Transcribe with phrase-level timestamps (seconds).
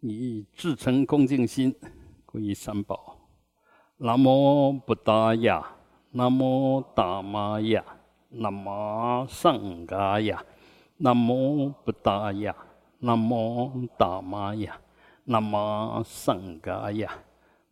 [0.00, 1.74] 以至诚恭敬心
[2.26, 3.16] 皈依三宝。
[3.98, 5.62] 南无布达雅，
[6.12, 7.84] 南无达玛雅，
[8.30, 10.42] 南无上伽雅，
[10.96, 12.56] 南无布达雅，
[13.00, 14.80] 南无达玛雅，
[15.24, 17.12] 南无上伽雅，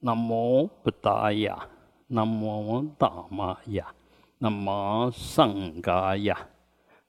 [0.00, 1.66] 南无布达雅，
[2.08, 3.86] 南无达玛雅，
[4.38, 6.36] 南无上伽雅，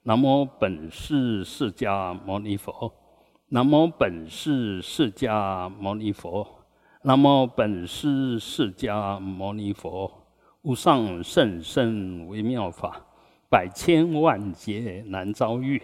[0.04, 2.99] 南无本师释迦牟尼佛。
[3.52, 6.46] 南无本师释迦牟尼佛，
[7.02, 10.08] 南无本师释迦牟尼佛，
[10.62, 13.04] 无上甚深微妙法，
[13.48, 15.82] 百千万劫难遭遇。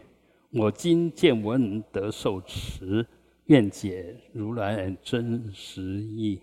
[0.52, 3.04] 我今见闻得受持，
[3.46, 6.40] 愿解如来真实义。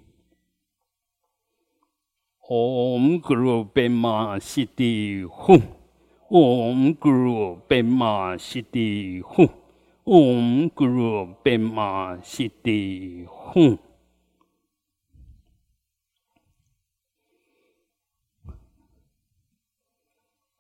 [2.50, 9.63] Om Guru Bema Siddhi Hu，Om Guru Bema Siddhi Hu。
[10.06, 13.78] 嗡咕噜贝玛西地吽。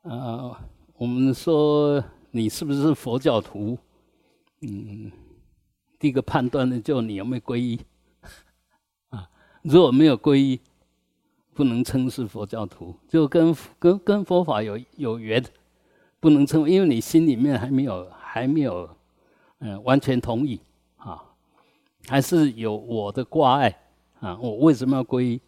[0.03, 3.77] 啊，我们说你是不是佛教徒？
[4.61, 5.11] 嗯，
[5.99, 7.77] 第一个判断呢，就你有没有皈依。
[9.09, 9.29] 啊，
[9.61, 10.61] 如果没有皈依，
[11.53, 15.43] 不能称是佛教徒，就跟跟跟佛法有有缘，
[16.21, 18.89] 不能称为，因为你心里面还没有还没有。
[19.65, 20.59] 嗯，完全同意
[20.97, 21.23] 啊，
[22.07, 23.73] 还是有我的挂碍
[24.19, 24.37] 啊？
[24.41, 25.39] 我为什么要皈依？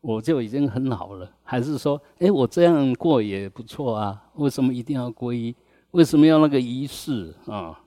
[0.00, 4.24] 我就已经很好了，还是说，哎，我这样过也不错啊？
[4.36, 5.54] 为什么一定要皈依？
[5.90, 7.78] 为什么要那个仪式啊？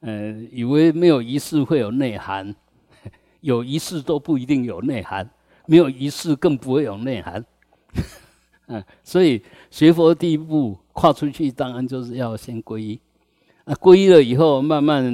[0.00, 2.52] 嗯，以为没有仪式会有内涵，
[3.42, 5.30] 有仪式都不一定有内涵，
[5.66, 7.44] 没有仪式更不会有内涵。
[8.66, 12.98] 嗯，所以学佛第一步跨出去，当然就是要先皈依。
[13.64, 15.04] 啊，皈依了以后，慢慢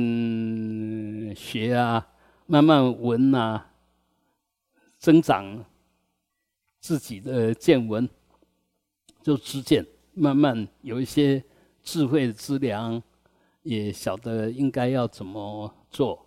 [1.37, 2.09] 学啊，
[2.47, 3.67] 慢慢闻啊，
[4.97, 5.63] 增长
[6.81, 8.09] 自己的见闻，
[9.23, 11.45] 就知见，慢慢有一些
[11.83, 13.03] 智慧资粮，
[13.65, 16.25] 也晓得应该要怎么做，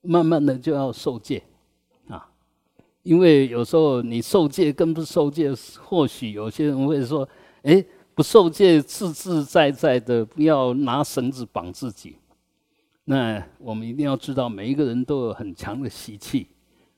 [0.00, 1.40] 慢慢的就要受戒
[2.08, 2.28] 啊。
[3.04, 5.52] 因为有时候你受戒跟不受戒，
[5.84, 7.28] 或许有些人会说，
[7.62, 7.84] 哎。
[8.14, 12.16] 不受戒，自自在在的，不要拿绳子绑自己。
[13.04, 16.48] 那我们一定要知道，每一个人都有很强的习气。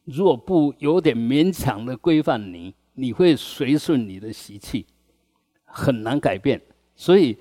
[0.05, 4.87] 如果不有点勉强的规范你，你会随顺你的习气，
[5.65, 6.61] 很难改变。
[6.95, 7.37] 所以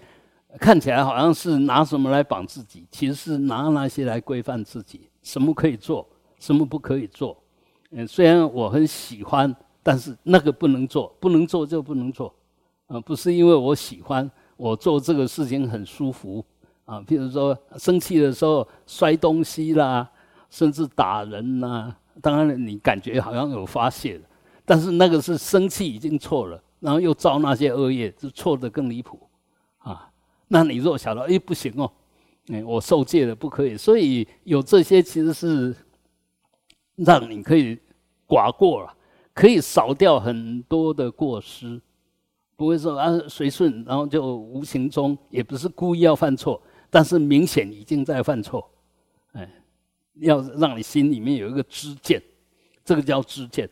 [0.60, 5.10] 看起来好像是拿什么来绑自己，其实是拿那些来规范自己。
[5.22, 6.08] 什么可以做，
[6.40, 7.38] 什么不可以做？
[7.92, 12.34] 嗯，虽然我很喜欢，但是那个不能做，不能做就不能做。
[12.88, 16.46] 啊，不是因为我喜欢，我做这个事情很舒服
[16.86, 17.00] 啊。
[17.02, 20.10] 譬如说，生气的时候摔东西啦，
[20.50, 21.96] 甚至打人呐。
[22.22, 24.22] 当然，你感觉好像有发泄，
[24.64, 29.20] 但是那个是生气已经错了，然后又造那些恶业，就错的更离谱
[29.80, 30.10] 啊。
[30.48, 31.92] 那你若想到，哎，不行哦，
[32.50, 33.76] 哎，我受戒了，不可以。
[33.76, 35.76] 所以有这些其实是
[36.96, 37.78] 让你可以
[38.28, 38.94] 寡过了，
[39.34, 41.82] 可以扫掉很多的过失。
[42.56, 48.70] 不会说啊随顺，然后就无形中也不是故意要犯错，但是明显已经在犯错，
[49.34, 49.50] 哎，
[50.16, 52.22] 要让你心里面有一个知见，
[52.84, 53.70] 这个叫知见。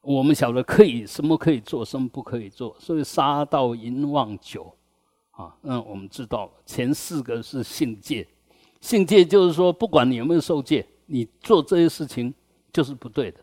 [0.00, 4.76] 我们晓得可以什么可以做，什么不可以做，所以杀盗淫妄酒，
[5.30, 8.26] 啊，那我们知道前四个是性戒，
[8.80, 12.34] 性戒就是说不管你有没有受戒，你做这些事情
[12.72, 13.40] 就是不对的，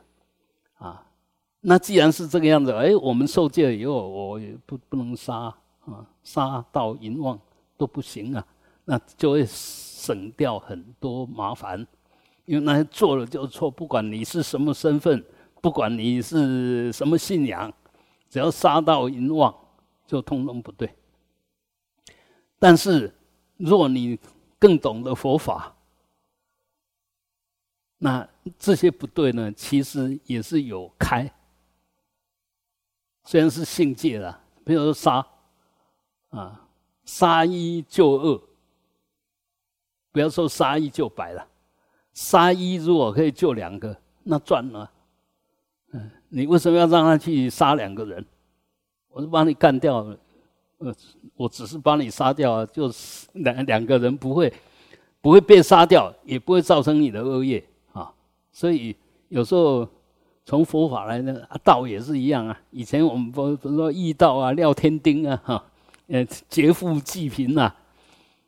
[0.73, 1.07] 啊。
[1.64, 5.54] 那既然是这个样子，哎，我们受戒以后，我也不不能杀
[5.86, 7.40] 啊，杀盗淫妄
[7.78, 8.44] 都不行啊，
[8.86, 11.86] 那就会省掉很多麻烦，
[12.46, 15.24] 因为那些做了就错，不管你是什么身份，
[15.62, 17.72] 不管你是什么信仰，
[18.28, 19.56] 只要杀盗淫妄，
[20.08, 20.92] 就通通不对。
[22.58, 23.14] 但是，
[23.58, 24.18] 若你
[24.58, 25.76] 更懂得佛法，
[28.00, 31.31] 那这些不对呢，其实也是有开。
[33.23, 35.25] 虽然是性戒了，比如说杀，
[36.31, 36.68] 啊，
[37.06, 38.41] 杀一救二，
[40.12, 41.47] 不要说杀一救百了，
[42.13, 44.91] 杀一如果可以救两个，那赚了。
[45.91, 48.25] 嗯，你为什么要让他去杀两个人？
[49.09, 50.18] 我是把你干掉了，
[50.79, 50.94] 呃，
[51.35, 54.51] 我只是把你杀掉，就是两两个人不会
[55.21, 57.63] 不会被杀掉，也不会造成你的恶业
[57.94, 58.12] 啊。
[58.51, 58.95] 所以
[59.29, 59.88] 有时候。
[60.44, 62.60] 从佛法来呢，道也是一样啊。
[62.72, 65.64] 以前我们不不说易道啊、廖天丁啊，哈，
[66.08, 67.74] 呃，劫富济贫呐，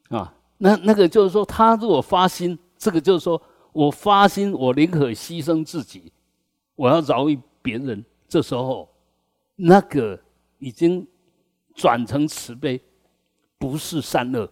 [0.10, 3.42] 啊，那那个就是说，他如果发心，这个就是说
[3.72, 6.12] 我发心，我宁可牺牲自己，
[6.76, 8.04] 我要饶益别人。
[8.28, 8.90] 这时候，
[9.56, 10.20] 那个
[10.58, 11.08] 已经
[11.76, 12.82] 转成慈悲，
[13.60, 14.50] 不是善恶。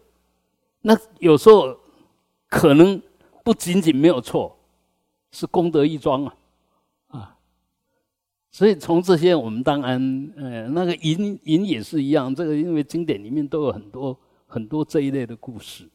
[0.82, 1.76] 那有时候
[2.48, 3.02] 可能
[3.44, 4.56] 不仅仅没有错，
[5.32, 6.36] 是功德一桩，啊。
[8.52, 12.36] 所以从这些，我们当然，呃，那个银银也是一样。
[12.36, 15.90] 这个因为经典里面都有很多很多这一类的故事。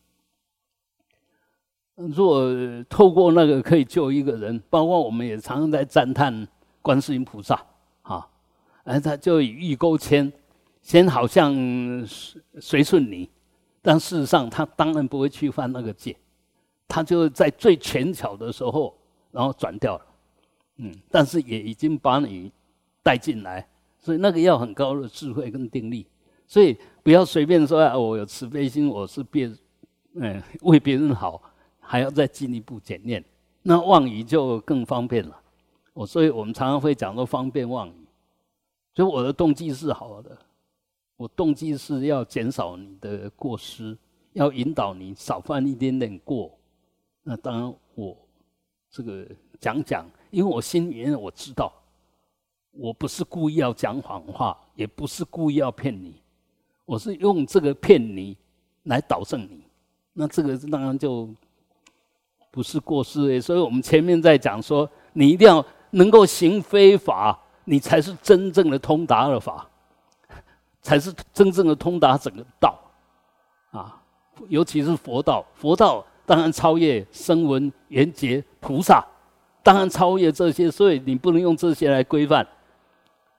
[1.96, 2.50] 若
[2.88, 6.48] 透过那个可以救一个人，包括我们也常常在赞叹
[6.80, 7.62] 观世音菩萨。
[8.84, 10.32] 哎，他就以玉钩牵，
[10.80, 11.52] 先好像
[12.06, 13.28] 随随顺你，
[13.82, 16.16] 但事实上他当然不会去犯那个戒，
[16.86, 18.96] 他就在最权巧的时候，
[19.32, 20.05] 然后转掉了，
[20.76, 22.52] 嗯，但是也已经把你
[23.02, 23.66] 带进来，
[23.98, 26.06] 所以那个要很高的智慧跟定力，
[26.46, 29.50] 所以不要随便说啊，我有慈悲心，我是别，
[30.14, 31.42] 嗯， 为别人好，
[31.80, 33.24] 还要再进一步检验，
[33.62, 35.40] 那妄语就更方便了，
[35.94, 38.06] 我所以我们常常会讲说方便妄语。
[38.94, 40.38] 所以我的动机是好的，
[41.16, 43.96] 我动机是要减少你的过失，
[44.32, 46.50] 要引导你少犯一点点过。
[47.22, 48.16] 那当然，我
[48.90, 49.26] 这个
[49.60, 51.72] 讲讲，因为我心里面我知道，
[52.72, 56.14] 我不是故意要讲谎话，也不是故意要骗你，
[56.84, 58.36] 我是用这个骗你
[58.84, 59.62] 来导正你。
[60.12, 61.28] 那这个当然就
[62.50, 67.38] 不是过失所以我们前面在讲说，你一定要能够行非法。
[67.68, 69.68] 你才是真正的通达了法，
[70.80, 72.78] 才是真正的通达整个道，
[73.72, 74.00] 啊，
[74.48, 75.44] 尤其是佛道。
[75.52, 79.04] 佛道当然超越声闻缘觉菩萨，
[79.66, 82.46] 当然超越这些，所以你不能用这些来规范，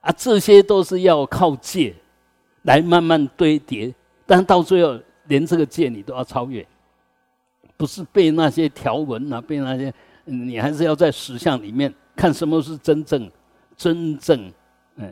[0.02, 1.94] 啊，这些都是要靠戒
[2.64, 3.94] 来慢慢堆叠，
[4.26, 6.66] 但到最后连这个戒你都要超越，
[7.78, 9.90] 不是被那些条文啊，被那些，
[10.26, 13.30] 你还是要在实相里面看什么是真正。
[13.74, 14.52] 真正，
[14.96, 15.08] 呃，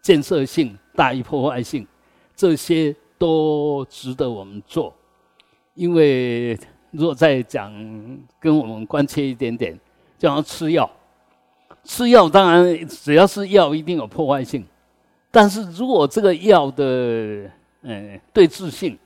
[0.00, 1.86] 建设性大于破坏性，
[2.34, 4.94] 这些都值得我们做。
[5.74, 6.56] 因为
[6.92, 7.70] 如果再讲
[8.38, 9.76] 跟我们关切一点点，
[10.18, 10.90] 叫他吃药，
[11.84, 14.64] 吃药当然只要是药一定有破坏性，
[15.30, 17.50] 但是如果这个药的，
[17.82, 18.98] 呃，对治性，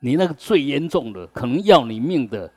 [0.00, 2.50] 你那个最严重的，可能要你命的，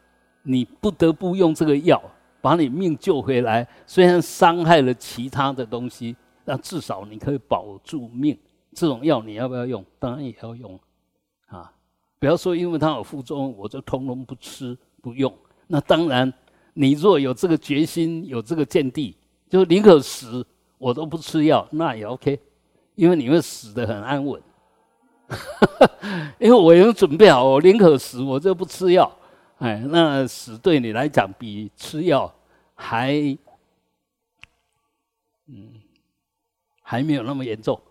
[0.43, 2.01] 你不得不用这个药。
[2.41, 8.37] 把你命救回来，虽然伤害了其他的东西，但至少你可以保住命。
[8.71, 9.83] 这种药你要不要用？
[9.97, 10.79] 当然也要用，
[11.47, 11.73] 啊！
[12.19, 15.33] 不要说因为它有副作用，我就通通不吃不用。
[15.65, 16.31] 那当然，
[16.77, 19.15] 你若有这个决心，有这个见地，
[19.49, 20.45] 就宁可死
[20.77, 22.37] 我都不吃药，那也 OK，
[22.95, 24.41] 因为你会死得很安稳。
[26.37, 29.11] 因为我已经准备好，我宁可死，我就不吃药。
[29.57, 32.31] 哎，那死对你来讲比吃药
[32.75, 33.15] 还，
[35.47, 35.69] 嗯，
[36.81, 37.81] 还没有那么严重。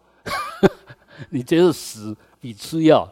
[1.31, 3.10] 你觉得死比吃药，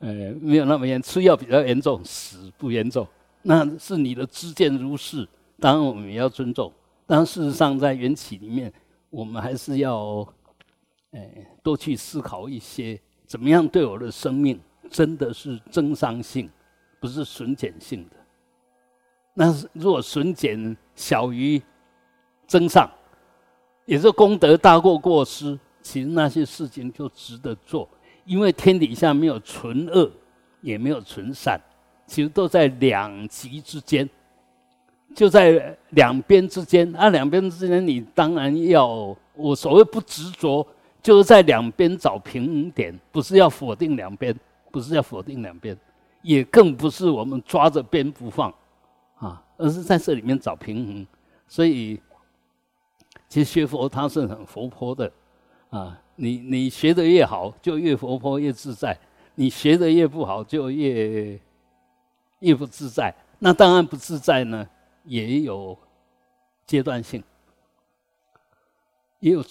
[0.00, 3.06] 呃，没有那么严，吃药比较严重，死不严重。
[3.42, 5.28] 那是你的知见如是，
[5.60, 6.72] 当然我们也要尊重。
[7.06, 8.72] 但事实上，在缘起里面，
[9.10, 10.26] 我们还是要，
[11.10, 14.58] 哎，多去思考一些，怎么样对我的生命
[14.90, 16.48] 真的是增伤性。
[17.00, 18.16] 不是损减性的，
[19.34, 21.60] 那如果损减小于
[22.46, 22.88] 增上，
[23.86, 27.88] 也是功德大过过失，其实那些事情就值得做，
[28.24, 30.08] 因为天底下没有纯恶，
[30.60, 31.60] 也没有纯善，
[32.06, 34.08] 其实都在两极之间，
[35.14, 36.90] 就在两边之间。
[36.92, 40.66] 那两边之间，你当然要我所谓不执着，
[41.02, 44.34] 就是在两边找平衡点，不是要否定两边，
[44.70, 45.76] 不是要否定两边。
[46.22, 48.54] 也更不是我们抓着边不放，
[49.16, 51.06] 啊，而是在这里面找平衡。
[51.48, 52.00] 所以，
[53.28, 55.10] 其实学佛它是很活泼的，
[55.70, 58.94] 啊，你你学的越好，就越活泼越自在；
[59.34, 61.36] 你学的越不好，就越
[62.42, 63.12] 越不自在。
[63.40, 64.68] 那当然不自在呢，
[65.02, 65.76] 也有
[66.66, 67.20] 阶段性，
[69.18, 69.44] 也有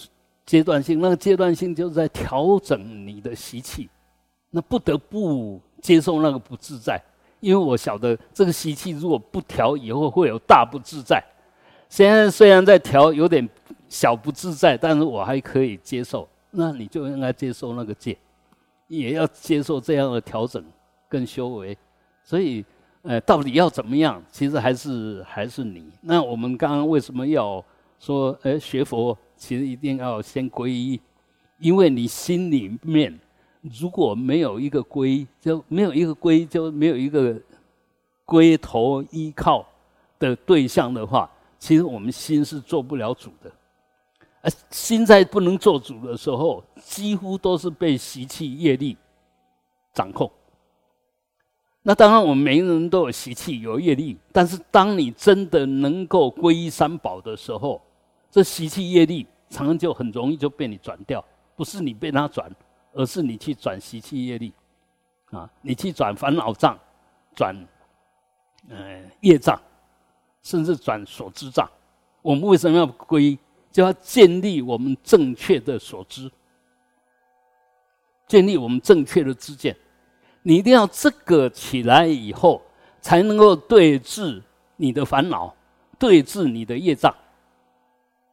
[0.46, 1.02] 阶段性。
[1.02, 3.90] 那个阶段性就是在调整你的习气，
[4.52, 5.60] 那不得不。
[5.82, 7.02] 接受那个不自在，
[7.40, 11.20] 因为我晓得这个习气如果不调，以后会有大不自在。
[11.90, 13.50] 现在虽然在调，有点
[13.90, 16.30] 小不自在，但是我还可以接受。
[16.52, 18.16] 那你就应该接受那个戒，
[18.88, 20.64] 也要接受这样的调整
[21.10, 21.76] 跟修为。
[22.24, 22.64] 所以，
[23.03, 24.22] 呃，到底要怎么样？
[24.31, 25.89] 其实还是还是你。
[26.01, 27.63] 那我们刚刚为什么要
[28.00, 31.00] 说，呃，学佛其实一定要先皈依，
[31.60, 33.20] 因为你心里面。
[33.79, 37.39] 如果没有一个归，就没有一个归，就没有一个
[38.25, 39.63] 归头依靠，
[40.17, 41.29] 的对象的话，
[41.60, 43.51] 其实我们心是做不了主的。
[44.41, 48.98] 而心在不能做主的时候，几乎都是被习气业力
[49.93, 50.27] 掌控。
[51.84, 57.82] 那当然，我们每个人都有习气、有业力，但是当你真的能够皈依三宝的时候，
[58.30, 61.24] 这习气业力常常就很容易就被你转掉，
[61.56, 62.50] 不是你被他转，
[62.94, 64.54] 而是你去转习气业力，
[65.32, 66.78] 啊，你去转烦恼障，
[67.36, 67.56] 转
[68.70, 69.60] 呃业障，
[70.44, 71.68] 甚至转所知障。
[72.22, 73.40] 我们为什么要皈依？
[73.72, 76.30] 就要建立我们正确的所知，
[78.28, 79.76] 建立我们正确的知见。
[80.44, 82.62] 你一定要这个起来以后，
[83.00, 84.42] 才能够对治
[84.78, 85.54] 你的烦恼，
[86.00, 87.14] 对治你的业障。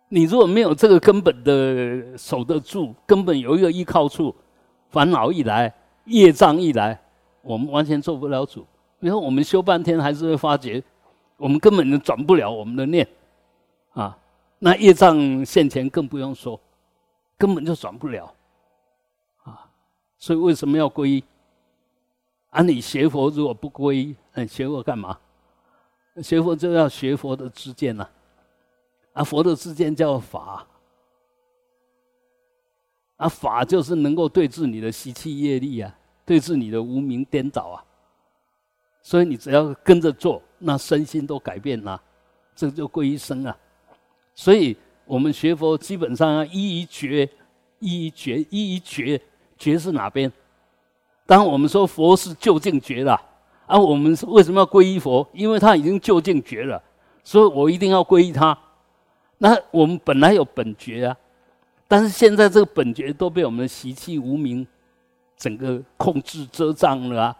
[0.08, 4.34] 你如果没有这个根本的守得住，根本有一个依靠处，
[4.88, 5.70] 烦恼一来，
[6.06, 6.98] 业障一来，
[7.42, 8.66] 我们完全做不了主。
[8.98, 10.82] 比如我们修半天，还是会发觉，
[11.36, 13.06] 我们根本就转不了我们的念，
[13.92, 14.16] 啊，
[14.58, 16.58] 那业障现前更不用说，
[17.36, 18.34] 根本就转不了，
[19.44, 19.68] 啊，
[20.18, 21.22] 所以为什么要皈依？
[22.50, 25.18] 啊，你学佛如果不皈依，那学佛干嘛？
[26.22, 28.08] 学佛就要学佛的知见呐，
[29.12, 30.66] 啊，佛的知见叫法，
[33.18, 37.84] 啊，法就是能够对治你的习气业力啊，对治你的无名颠倒啊，
[39.02, 42.02] 所以你只要跟着做，那身心都改变了，
[42.56, 43.56] 这就皈依生啊。
[44.34, 47.28] 所以我们学佛基本上要一一觉，
[47.78, 49.20] 一一觉，一一觉，
[49.56, 50.32] 觉是哪边？
[51.28, 53.20] 当我们说佛是究竟觉了，
[53.66, 55.28] 啊，我们为什么要皈依佛？
[55.34, 56.82] 因为他已经究竟觉了，
[57.22, 58.56] 所以我一定要皈依他。
[59.36, 61.14] 那我们本来有本觉啊，
[61.86, 64.66] 但是现在这个本觉都被我们的习气无名
[65.36, 67.36] 整个控制遮障了啊，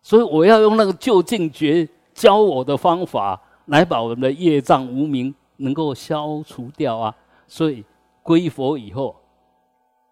[0.00, 7.12] 所以我要用那个究竟觉教我的方法来把我们的业障无名能够消除掉啊。
[7.48, 7.84] 所以
[8.22, 9.16] 皈依佛以后，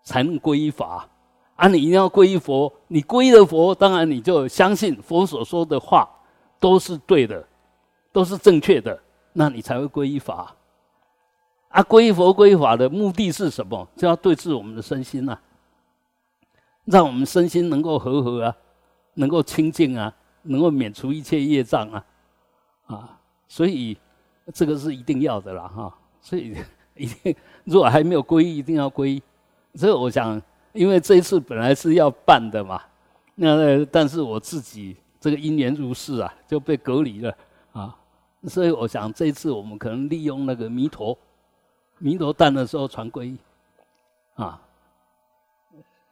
[0.02, 1.08] 才能皈依法。
[1.56, 6.06] 啊，你一定要皈依佛，你皈依了佛，当然你就相信佛所说的话
[6.60, 7.42] 都是对的，
[8.12, 9.00] 都是正确的，
[9.32, 10.54] 那你才会皈依法。
[11.70, 13.88] 啊，皈依佛、皈依法的目的是什么？
[13.96, 15.38] 就要对治我们的身心呐，
[16.84, 18.54] 让我们身心能够和合啊，
[19.14, 22.04] 能够清净啊，能够免除一切业障啊，
[22.86, 23.96] 啊，所以
[24.52, 25.94] 这个是一定要的了哈。
[26.20, 26.54] 所以
[26.96, 27.34] 一定，
[27.64, 29.22] 如果还没有皈依，一定要皈依。
[29.74, 30.38] 所以我想。
[30.76, 32.82] 因为这一次本来是要办的嘛，
[33.34, 37.34] 那但是我自己这个因缘如是啊，就被隔离了
[37.72, 37.98] 啊，
[38.44, 41.18] 所以我想这一次我们可能利用那个弥陀，
[41.98, 43.38] 弥陀诞的时候传皈依，
[44.34, 44.60] 啊，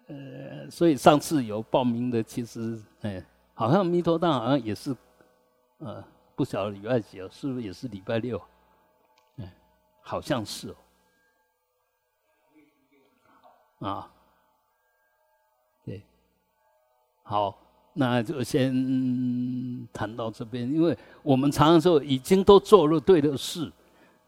[0.07, 4.97] 呃，所以上次有报名的，其实哎，好像弥陀诞好像也是，
[5.79, 6.03] 呃，
[6.35, 8.41] 不晓得礼拜几哦，是不是也是礼拜六？
[9.37, 9.53] 哎，
[10.01, 10.75] 好像是
[13.81, 14.11] 哦，啊。
[17.27, 17.57] 好，
[17.95, 18.71] 那就先
[19.93, 23.73] 谈到这边，因为我们常常说已经都做了对的事，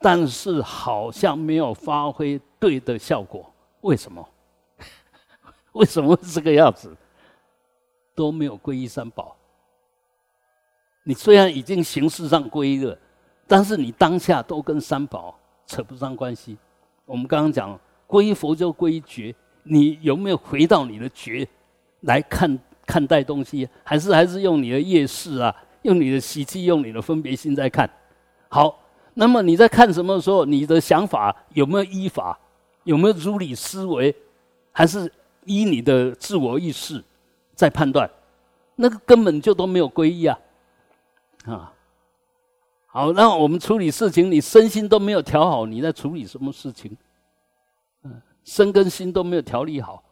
[0.01, 3.53] 但是好像没有发挥对的效果。
[3.83, 4.27] 为什么？
[5.73, 6.97] 为什么会这个样子？
[8.15, 9.37] 都没有皈依三宝。
[11.05, 12.99] 你虽然已经形式上皈依了，
[13.47, 16.57] 但是你当下都跟三宝扯不上关系。
[17.05, 19.35] 我们刚刚讲皈依佛就皈依觉，
[19.65, 21.47] 你有没有回到你的觉
[22.01, 22.59] 来看？
[22.87, 27.91] 看待东西，还是还是用你的业识啊，用你的习气，用你的分别心在看。
[28.49, 28.81] 好，
[29.15, 32.39] 那么你在看什么时候，你的想法有没有依法，
[32.85, 34.15] 有没有如理思维，
[34.71, 35.13] 还是
[35.45, 37.03] 依你的自我意识
[37.55, 38.09] 在判断？
[38.77, 40.39] 那个根本就都没有归依啊！
[41.47, 41.73] 啊，
[42.87, 46.97] 好，那我们处理事情，你身心都没有调好，你在处理什么事情？
[48.05, 50.05] 嗯，身跟心都没有调理好，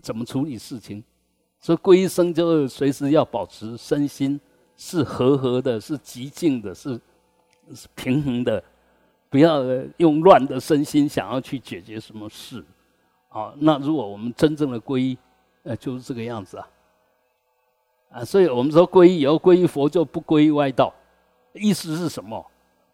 [0.00, 1.02] 怎么处理事情？
[1.64, 4.38] 所以皈依僧就随时要保持身心
[4.76, 7.00] 是和合的，是极静的，是
[7.74, 8.62] 是平衡的，
[9.30, 9.64] 不要
[9.96, 12.62] 用乱的身心想要去解决什么事。
[13.28, 15.16] 好，那如果我们真正的皈依，
[15.62, 16.68] 呃，就是这个样子啊。
[18.10, 20.92] 啊，所以我们说皈依以后皈依佛就不皈依外道，
[21.54, 22.44] 意思是什么？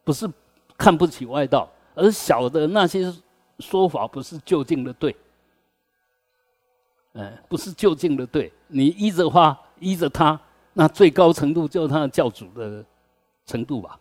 [0.04, 0.30] 不是
[0.78, 3.12] 看不起外道，而晓得那些
[3.58, 5.16] 说法不是究竟的对。
[7.20, 10.40] 哎，不是就近的对，你依着他，依着他，
[10.72, 12.84] 那最高程度就是他的教主的
[13.44, 14.00] 程度吧？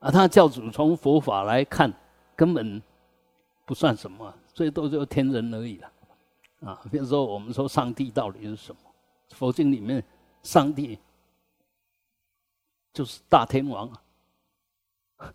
[0.00, 1.92] 啊，他教主从佛法来看，
[2.34, 2.82] 根本
[3.64, 5.90] 不算什么，最多就天人而已了。
[6.60, 8.80] 啊，比如说我们说上帝到底是什么？
[9.30, 10.02] 佛经里面，
[10.42, 10.98] 上帝
[12.92, 14.00] 就是大天王，啊，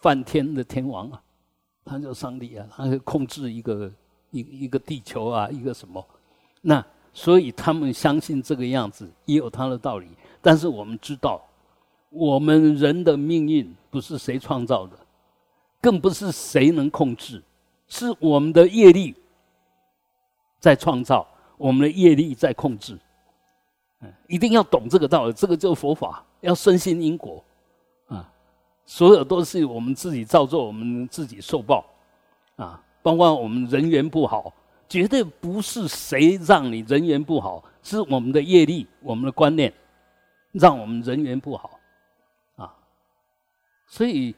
[0.00, 1.22] 梵天的天王啊，
[1.84, 3.92] 他叫上帝啊，他可以控制一个
[4.30, 6.04] 一一个地球啊，一个什么？
[6.60, 10.08] 那所以他们相信这个样子也有他的道理。
[10.42, 11.42] 但是我们知道，
[12.10, 14.96] 我们人的命运不是谁创造的，
[15.80, 17.42] 更不是谁能控制，
[17.88, 19.14] 是我们的业力
[20.60, 22.98] 在创造，我们的业力在控制。
[24.00, 27.42] 嗯，一定要懂这个道理，这个就是佛法，要深信因果
[28.08, 28.30] 啊。
[28.84, 31.84] 所有都是我们自己造作，我们自己受报，
[32.56, 34.52] 啊，包括我们人缘不好，
[34.88, 39.72] 绝对不是谁让你人缘不好，是我们的业力、我们的观念，
[40.50, 41.78] 让我们人缘不好，
[42.56, 42.74] 啊，
[43.86, 44.34] 所以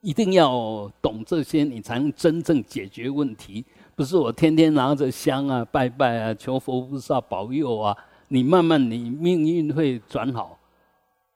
[0.00, 3.64] 一定要懂这些，你才能真正解决问题。
[3.94, 7.96] 不是我天天拿着香啊、拜拜啊、求佛菩萨保佑啊，
[8.26, 10.58] 你慢慢你命运会转好。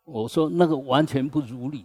[0.05, 1.85] 我说那个完全不如理。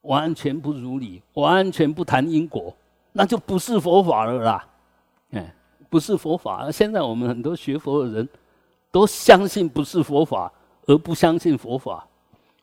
[0.00, 2.74] 完全不如理，完全不谈因果，
[3.16, 4.66] 那就不是佛法了啦。
[5.30, 5.54] 哎，
[5.88, 6.68] 不是佛法。
[6.70, 8.28] 现在我们很多学佛的人，
[8.90, 10.52] 都相信不是佛法，
[10.86, 12.04] 而不相信佛法。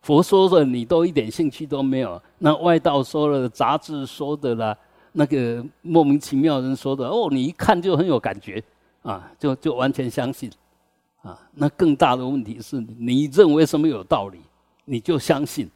[0.01, 2.21] 佛说的你都一点兴趣都没有。
[2.39, 4.77] 那外道说了，杂志说的啦，
[5.13, 8.61] 那个莫名其妙人说的，哦，你一看就很有感觉
[9.03, 10.51] 啊，就就完全相信
[11.21, 11.39] 啊。
[11.53, 14.39] 那更大的问题是你认为什么有道理，
[14.83, 15.69] 你就相信。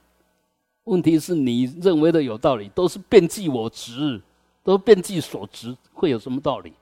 [0.83, 4.21] 问题是你认为的有道理，都是遍计我执，
[4.65, 6.73] 都遍计所执，会有什么道理？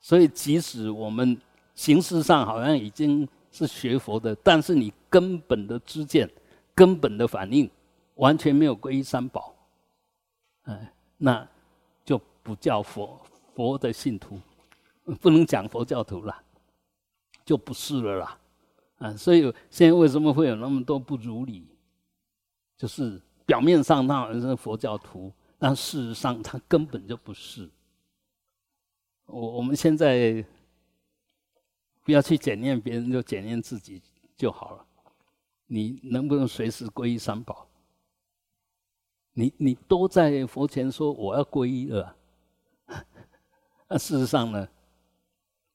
[0.00, 1.40] 所以，即使我们
[1.76, 6.28] 形式上好像已经是学佛的，但是你根本的知见、
[6.74, 7.70] 根本的反应，
[8.16, 9.54] 完全没有皈依三宝，
[10.64, 11.46] 哎，那
[12.04, 13.16] 就不叫佛
[13.54, 14.40] 佛的信徒，
[15.20, 16.36] 不能讲佛教徒了，
[17.44, 18.38] 就不是了啦。
[18.98, 21.64] 啊，所以现在为什么会有那么多不如理？
[22.76, 27.68] 就是表面上那人是佛教徒，但事实上他根本就不是。
[29.26, 30.44] 我我们现在
[32.04, 34.00] 不要去检验别人，就检验自己
[34.36, 34.86] 就好了。
[35.66, 37.66] 你能不能随时皈依三宝？
[39.34, 42.16] 你你都在佛前说我要皈依了，
[43.88, 44.68] 那事实上呢？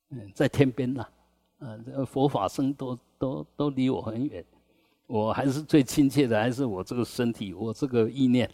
[0.09, 1.07] 嗯，在天边呐，
[1.59, 4.43] 嗯，佛法僧都都都离我很远。
[5.05, 8.51] 我还是最亲切的，还是我这个身体，我这个意念，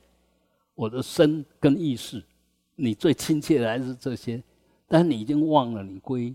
[0.80, 2.24] 我的身跟意识，
[2.78, 4.42] 你最亲切的还是这些。
[4.88, 6.34] 但你已经忘了你皈依，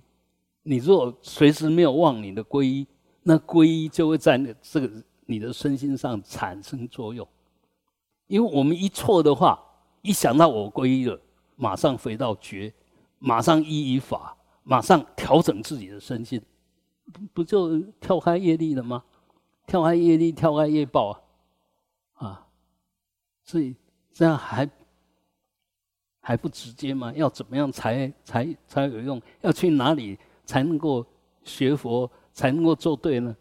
[0.64, 2.86] 你如果随时没有忘你的皈依，
[3.22, 7.26] 那皈依就会在这个你的身心上产生作用。
[8.26, 9.58] 因为我们一错的话，
[10.02, 11.18] 一想到我皈依了，
[11.56, 12.70] 马上回到觉，
[13.18, 16.38] 马上依于法，马上调整自己的身心，
[17.10, 19.02] 不不就跳开业力了吗？
[19.66, 21.20] 跳开业力，跳开业报啊！
[22.12, 22.46] 啊，
[23.42, 23.74] 所以
[24.14, 24.66] 这样还
[26.20, 27.12] 还不直接吗？
[27.14, 29.20] 要怎么样才才才有用？
[29.42, 31.04] 要去哪里才能够
[31.42, 33.36] 学佛，才能够做对呢？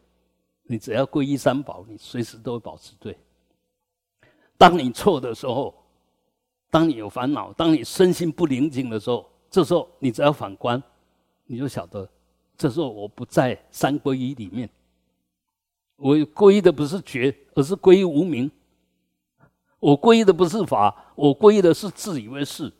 [0.63, 3.15] 你只要皈依三宝，你随时都会保持对。
[4.57, 5.73] 当你错的时候，
[6.71, 10.81] 当你有烦恼，当你身心不宁静的时候，这时候你只要反观，
[11.45, 12.09] 你就晓得，
[12.57, 14.67] 这时候我不在三皈依里面。
[15.97, 18.49] 我皈依的不是觉，而是皈依无名。
[19.83, 22.71] 我皈依的不是法，我皈依的是自以为是。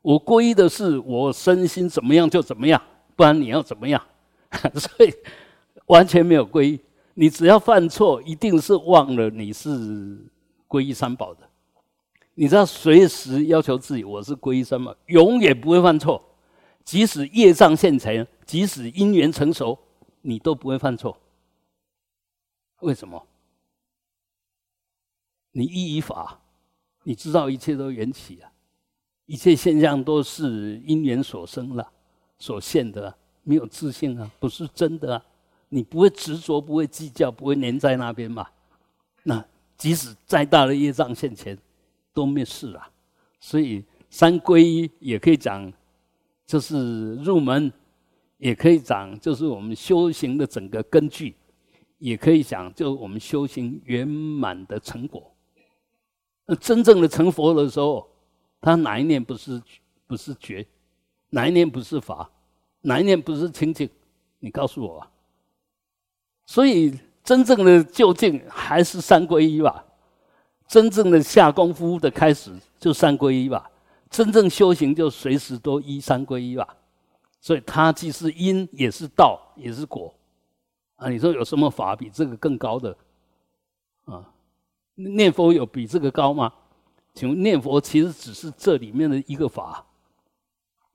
[0.00, 2.80] 我皈依的是我身心怎么样就怎么样，
[3.16, 4.00] 不然你要怎么样？
[4.78, 5.12] 所以
[5.86, 6.78] 完全没有皈依。
[7.14, 10.24] 你只要犯错，一定是忘了你是
[10.68, 11.40] 皈依三宝的。
[12.34, 16.22] 你知道，随时要求自己，我是皈依三宝，永远不会犯错。
[16.84, 19.76] 即使业障现前，即使因缘成熟，
[20.22, 21.16] 你都不会犯错。
[22.82, 23.20] 为什么？
[25.56, 26.40] 你依依法，
[27.04, 28.50] 你知道一切都缘起啊，
[29.26, 31.92] 一切现象都是因缘所生了，
[32.38, 33.14] 所现的，
[33.44, 35.24] 没有自信啊，不是真的啊。
[35.68, 38.46] 你不会执着，不会计较，不会粘在那边嘛？
[39.22, 39.44] 那
[39.76, 41.56] 即使再大的业障现前，
[42.12, 42.90] 都没事啊。
[43.38, 45.72] 所以三皈依也可以讲，
[46.44, 47.72] 就是入门，
[48.38, 51.36] 也可以讲，就是我们修行的整个根据。
[51.98, 55.33] 也可以讲，就我们修行圆满的成果。
[56.46, 58.06] 那真正的成佛的时候，
[58.60, 59.62] 他哪一念不是
[60.06, 60.66] 不是觉？
[61.30, 62.30] 哪一念不是法？
[62.82, 63.88] 哪一念不是清净？
[64.40, 65.06] 你告诉我。
[66.46, 69.84] 所以真正的究竟还是三皈依吧。
[70.68, 73.70] 真正的下功夫的开始就三皈依吧。
[74.10, 76.76] 真正修行就随时都依三皈依吧。
[77.40, 80.14] 所以它既是因，也是道，也是果。
[80.96, 82.96] 啊，你说有什么法比这个更高的？
[84.04, 84.30] 啊，
[84.94, 86.52] 念佛有比这个高吗？
[87.14, 89.86] 请问念佛其实只是这里面的一个法，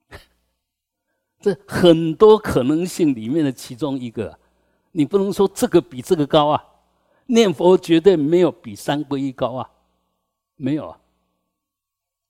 [1.40, 4.38] 这很多可能性里面的其中一个，
[4.92, 6.62] 你不能说这个比这个高啊。
[7.26, 9.70] 念佛绝对没有比三皈依高啊，
[10.56, 10.98] 没有啊。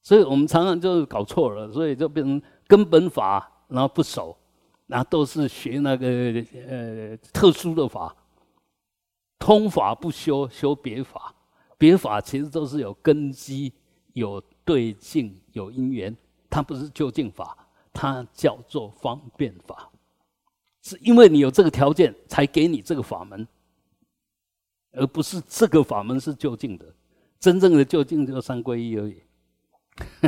[0.03, 4.37] 所以我们常常就是搞错了，所以就变成根本法，然后不守，
[4.87, 6.07] 然后都是学那个
[6.69, 8.15] 呃特殊的法，
[9.39, 11.35] 通法不修，修别法。
[11.81, 13.73] 别法其实都是有根基、
[14.13, 16.15] 有对境、有因缘，
[16.51, 17.57] 它不是究竟法，
[17.91, 19.91] 它叫做方便法，
[20.83, 23.49] 是因为你有这个条件才给你这个法门，
[24.93, 26.85] 而不是这个法门是究竟的。
[27.39, 29.23] 真正的究竟就三皈依而已。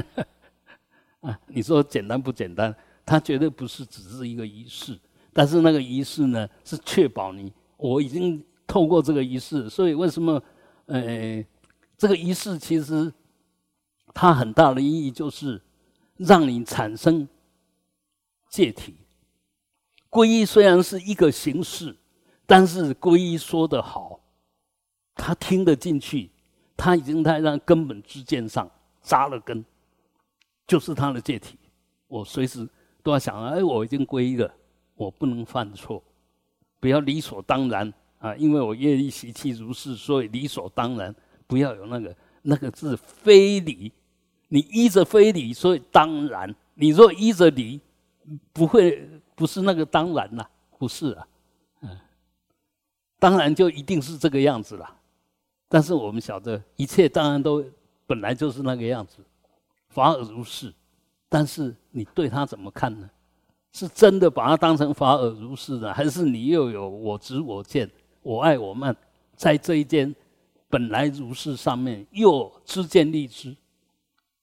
[1.20, 2.74] 啊，你说简单不简单？
[3.04, 4.98] 它绝对不是只是一个仪式，
[5.34, 10.42] 但是那个仪式呢，是确保你我已经透过这个仪式，所以为什么？
[10.92, 11.42] 呃，
[11.96, 13.10] 这个仪式其实
[14.12, 15.58] 它很大的意义就是
[16.16, 17.26] 让你产生
[18.50, 18.94] 戒体。
[20.10, 21.96] 皈依虽然是一个形式，
[22.44, 24.20] 但是皈依说得好，
[25.14, 26.30] 他听得进去，
[26.76, 29.64] 他已经在那根本之见上扎了根，
[30.66, 31.58] 就是他的戒体。
[32.06, 32.68] 我随时
[33.02, 34.54] 都要想，哎，我已经皈依了，
[34.94, 36.04] 我不能犯错，
[36.78, 37.90] 不要理所当然。
[38.22, 41.14] 啊，因为我业力习气如是，所以理所当然
[41.46, 43.92] 不要有那个那个字非礼。
[44.48, 46.54] 你依着非礼，所以当然。
[46.74, 47.80] 你若依着理，
[48.52, 51.26] 不会不是那个当然啦，不是啊。
[51.80, 51.98] 嗯，
[53.18, 54.88] 当然就一定是这个样子了。
[55.68, 57.64] 但是我们晓得，一切当然都
[58.06, 59.18] 本来就是那个样子，
[59.88, 60.72] 法尔如是。
[61.28, 63.10] 但是你对他怎么看呢？
[63.72, 67.90] 是真的把它当成法尔如是呢，还是你又有我执我见？
[68.22, 68.96] 我爱我慢，
[69.34, 70.14] 在这一间
[70.68, 73.56] 本来如是上面，又知见立知，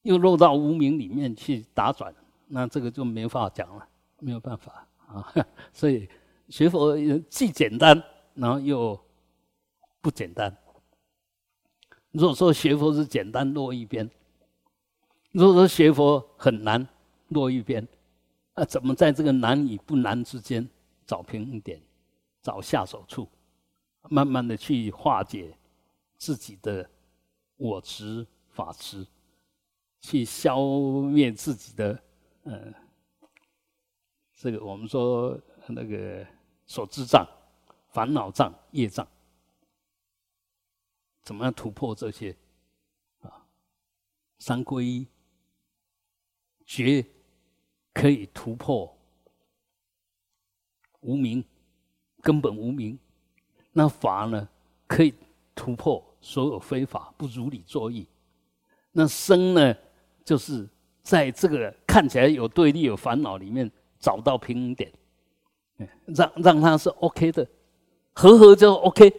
[0.02, 2.14] 又落到无名里面去打转，
[2.48, 3.88] 那这个就没法讲了，
[4.20, 5.34] 没有办法啊。
[5.72, 6.08] 所以
[6.50, 6.98] 学佛
[7.30, 8.02] 既简单，
[8.34, 9.00] 然后又
[10.02, 10.56] 不简单。
[12.12, 14.06] 如果说学佛是简单，落一边；
[15.32, 16.86] 如果说学佛很难，
[17.30, 17.88] 落一边。
[18.56, 20.68] 那怎么在这个难与不难之间
[21.06, 21.82] 找平衡点，
[22.42, 23.26] 找下手处？
[24.04, 25.58] 慢慢的去化解
[26.18, 26.90] 自己的
[27.58, 29.06] 我执法执，
[30.02, 30.62] 去消
[31.02, 32.02] 灭自己的
[32.44, 32.74] 呃，
[34.34, 36.26] 这个我们说那个
[36.66, 37.28] 所知障、
[37.90, 39.08] 烦恼障、业障，
[41.22, 42.36] 怎么样突破这些
[43.22, 43.46] 啊？
[44.40, 45.06] 三皈依
[46.66, 47.06] 绝
[47.94, 48.98] 可以突破
[51.02, 51.44] 无名，
[52.22, 52.98] 根本无名。
[53.72, 54.48] 那法呢，
[54.88, 55.14] 可以
[55.56, 58.08] 突破所有非法不如理作意。
[58.92, 59.76] 那生呢，
[60.26, 60.68] 就是
[61.04, 64.92] 在这个看起来有对立、有烦恼里面找到平衡点，
[66.08, 67.48] 让让它是 OK 的，
[68.14, 69.14] 和合就 OK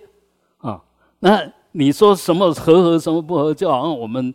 [0.58, 0.82] 啊。
[1.20, 3.54] 那你说什么和合，什么不合？
[3.54, 4.34] 就好像我们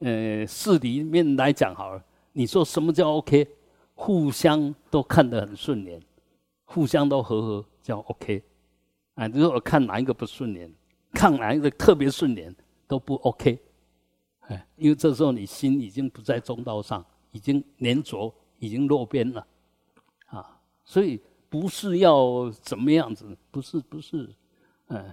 [0.00, 3.46] 呃市里面来讲好了，你说什么叫 OK？
[3.94, 6.02] 互相都看得很顺眼，
[6.64, 8.42] 互相都和合叫 OK。
[9.14, 10.72] 啊，如果看哪一个不顺眼，
[11.12, 12.54] 看哪一个特别顺眼
[12.86, 13.58] 都不 OK，
[14.40, 19.46] 哎，因为这时候你心已经不在中道上，已经粘着，已经落边了，
[20.26, 21.20] 啊，所以
[21.50, 24.28] 不是要怎么样子，不是不是，
[24.88, 25.12] 嗯，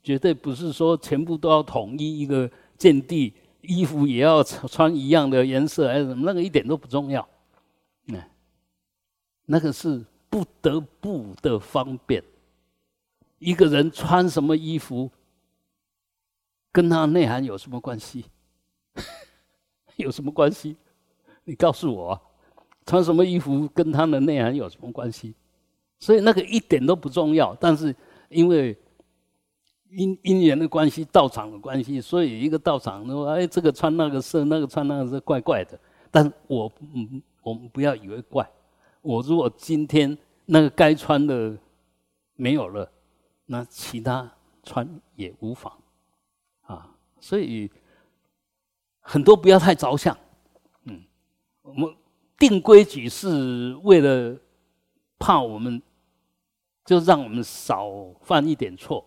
[0.00, 7.28] 绝对不是说全部都要统一一个见地，衣服也要穿一样的颜色还是什么，那个一点都不重要，
[8.06, 8.22] 嗯，
[9.44, 12.22] 那个是不得不的方便。
[13.44, 15.10] 一个人穿什么衣服，
[16.72, 18.24] 跟他内涵有什么关系？
[19.96, 20.74] 有什么关系？
[21.44, 22.18] 你告诉我，
[22.86, 25.34] 穿什么衣服跟他的内涵有什么关系？
[25.98, 27.54] 所以那个一点都不重要。
[27.60, 27.94] 但是
[28.30, 28.74] 因为
[29.90, 35.78] 因因缘的关系、道场的关系，所以一个道场说：“哎，这个穿那个色，那个穿那个色，怪怪的。”
[36.10, 38.48] 但我嗯，我们不要以为怪。
[39.02, 41.54] 我如果今天那个该穿的
[42.36, 42.90] 没有了。
[43.46, 44.30] 那其他
[44.62, 45.70] 穿也无妨，
[46.62, 46.88] 啊，
[47.20, 47.70] 所以
[49.00, 50.16] 很多不要太着相，
[50.84, 51.02] 嗯，
[51.60, 51.94] 我们
[52.38, 54.34] 定规矩是为了
[55.18, 55.82] 怕我们，
[56.86, 57.90] 就让我们少
[58.22, 59.04] 犯一点错，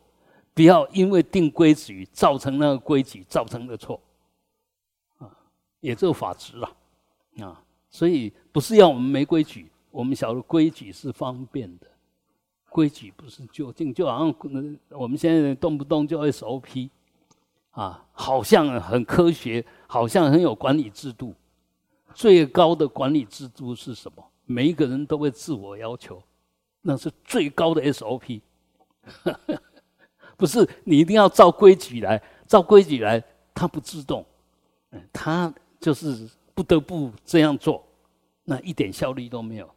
[0.54, 4.00] 不要因为定规矩造成那个规矩造成的错，
[5.18, 5.36] 啊，
[5.80, 6.78] 也就法执了，
[7.40, 11.88] 啊，所以不是要我们没规矩，我们晓得规矩是方便的。
[12.78, 14.36] 规矩不是究竟，就好像
[14.90, 16.88] 我们现在动不动就 SOP，
[17.72, 21.34] 啊，好像很科学，好像很有管理制度。
[22.14, 24.24] 最高的管理制度是什么？
[24.46, 26.22] 每一个人都会自我要求，
[26.84, 28.42] 那是最高的 SOP。
[30.38, 33.24] 不是你一定要照规矩来，照规矩来，
[33.56, 34.24] 它不自动，
[35.12, 37.84] 它就是不得不这样做，
[38.44, 39.68] 那一点效率都没有。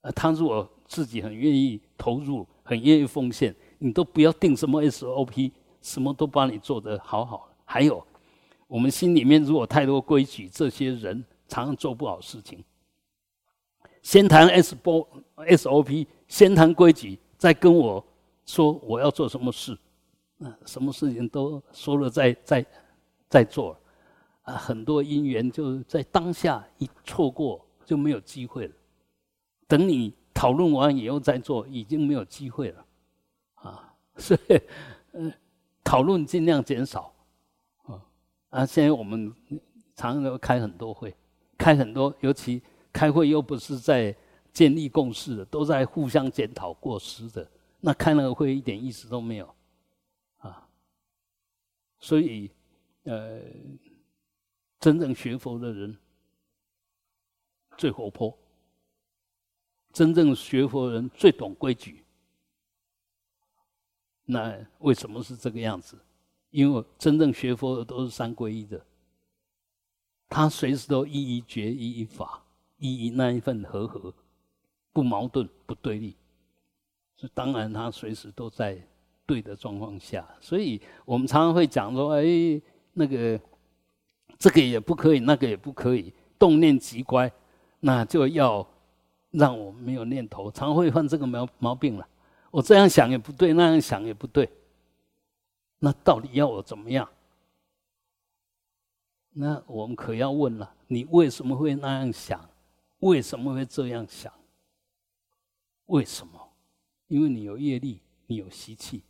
[0.00, 7.48] 啊，他如果自己很愿意投入，很愿意奉献，你都不要定什么 SOP，什么都帮你做得好好。
[7.64, 8.06] 还有，
[8.66, 12.62] 我们心里面如果太多规矩，这些人常常做不好事情。
[14.02, 18.04] 先谈 S 波 SOP，先谈规矩，再跟我
[18.44, 19.76] 说我要做什么事，
[20.40, 22.66] 啊，什么事情都说了再再
[23.30, 23.78] 再做，
[24.42, 28.74] 啊，很多因缘就在当下一错过就没有机会了。
[29.66, 32.86] 等你讨论完以后再做，已经没有机会了，
[33.54, 34.60] 啊， 所以，
[35.12, 35.32] 嗯，
[35.84, 37.14] 讨论尽量减少，
[37.84, 38.04] 啊，
[38.50, 39.32] 啊，现在我们
[39.94, 41.14] 常常开很多会，
[41.56, 42.60] 开很多，尤其
[42.92, 44.14] 开会又不是在
[44.52, 47.48] 建立共识的，都在互相检讨过失的，
[47.80, 49.54] 那开那个会一点意思都没有，
[50.38, 50.66] 啊，
[52.00, 52.50] 所以，
[53.04, 53.40] 呃，
[54.80, 55.96] 真正学佛的人
[57.78, 58.36] 最活泼。
[59.94, 62.02] 真正学佛人最懂规矩，
[64.24, 65.96] 那为什么是这个样子？
[66.50, 68.84] 因为真正学佛的都是三皈依的，
[70.28, 72.42] 他随时都一一觉、一一法、
[72.78, 74.12] 一一那一份和合，
[74.92, 76.16] 不矛盾、不对立。
[77.14, 78.76] 所以当然他随时都在
[79.24, 80.28] 对的状况下。
[80.40, 82.60] 所以我们常常会讲说：“哎，
[82.94, 83.40] 那个
[84.40, 87.32] 这个也不可以，那个也不可以，动念即乖，
[87.78, 88.68] 那就要。”
[89.34, 92.08] 让我没有念头，常会犯这个毛毛病了。
[92.52, 94.48] 我这样想也不对，那样想也不对。
[95.80, 97.08] 那到底要我怎么样？
[99.32, 102.48] 那我们可要问了：你为什么会那样想？
[103.00, 104.32] 为什么会这样想？
[105.86, 106.40] 为什么？
[107.08, 109.02] 因为你有业力，你有习气。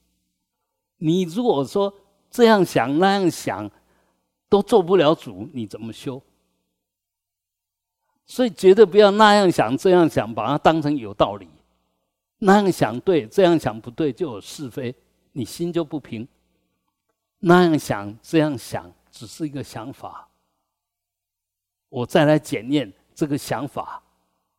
[0.96, 1.92] 你如果说
[2.30, 3.70] 这样想那样想
[4.48, 6.20] 都做不了主，你怎么修？
[8.26, 11.48] 所以绝对不要那样想这样想，把它当成有道理。
[12.38, 14.94] 那样想对，这样想不对，就有是非，
[15.32, 16.26] 你心就不平。
[17.38, 20.26] 那样想这样想，只是一个想法。
[21.88, 24.02] 我再来检验这个想法，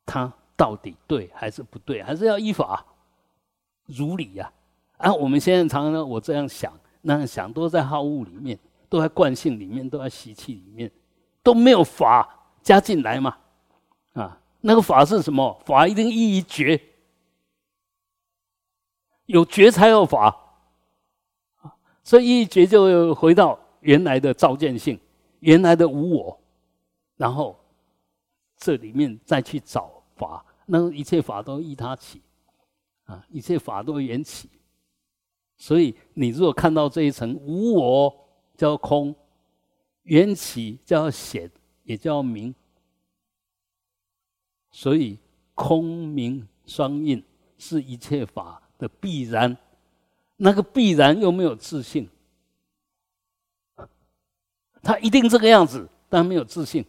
[0.06, 2.02] 它到底对还是不对？
[2.02, 2.86] 还是要依法
[3.86, 4.52] 如理呀？
[4.98, 10.90] 啊，我们现在常常我这样想那样想，都在好恶里面，都在惯性里面，都在习气里面，
[11.44, 12.28] 都没有法
[12.64, 13.36] 加进来嘛。
[14.16, 15.62] 啊，那个法是什么？
[15.66, 16.82] 法一定依于觉，
[19.28, 20.36] 有觉才有法。
[22.04, 25.00] 所以一觉就回到原来的照见性，
[25.40, 26.40] 原来的无我，
[27.18, 27.60] 然后
[28.58, 32.22] 这里面再去找法，那一切法都依他起，
[33.06, 34.50] 啊，一切法都缘起。
[35.58, 38.16] 所以你如果看到这一层无我
[38.56, 39.16] 叫空，
[40.04, 41.52] 缘起叫显，
[41.84, 42.54] 也叫明。
[44.76, 45.18] 所以
[45.54, 47.24] 空明双印
[47.58, 49.58] 是一切法的必然，
[50.36, 52.10] 那个必然又没有自信，
[54.84, 56.84] 他一定这个样子，但没有自信。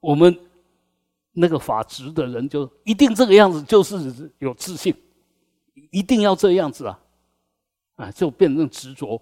[0.00, 0.34] 我们
[1.32, 4.96] 那个法执的人就一定这个样子，就是有自信，
[5.90, 6.98] 一定要这样子啊，
[7.96, 9.20] 啊，就变成执着。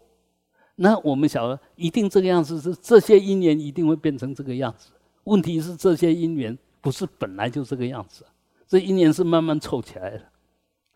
[0.77, 4.93] 那我们晓得，一定这个样子是这些因缘一定会变成这个样子。
[5.25, 8.27] 问题是这些因缘不是本来就这个样子，
[8.67, 10.33] 这因缘是慢慢凑起来的，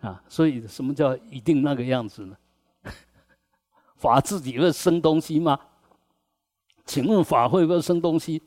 [0.08, 2.36] 啊，所以什么叫一定那个样子呢？
[3.96, 5.58] 法自己会生东西吗？
[6.84, 8.42] 请问法会不会生东西？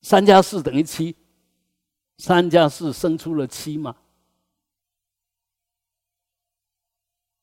[0.00, 1.16] 三加四等于七，
[2.18, 3.96] 三加四生出了七吗？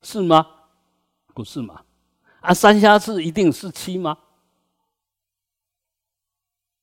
[0.02, 0.46] 是吗？
[1.34, 1.84] 不是吗？
[2.42, 4.18] 啊，三加四一定是七吗？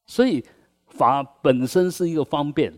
[0.07, 0.45] 所以
[0.87, 2.73] 法本身是一个方便，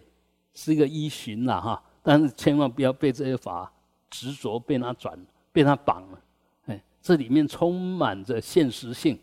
[0.55, 3.71] 是一个依循了哈，但是千万不要被这些法
[4.11, 5.19] 执着，被它转，
[5.53, 6.21] 被它绑了。
[6.67, 9.19] 哎，这里面充满着现实性，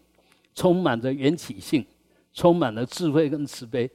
[0.53, 1.85] 充满着缘起性，
[2.31, 3.89] 充满了智慧跟慈悲，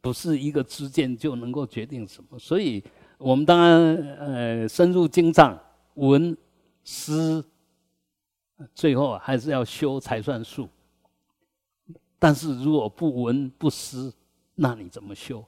[0.00, 2.38] 不是一个知见就能够决定什么。
[2.38, 2.82] 所以
[3.18, 5.56] 我们当然呃深入经藏，
[5.94, 6.36] 闻
[6.82, 7.44] 思，
[8.74, 10.68] 最后还是要修才算数。
[12.22, 14.14] 但是如果不闻不思，
[14.54, 15.44] 那你怎么修？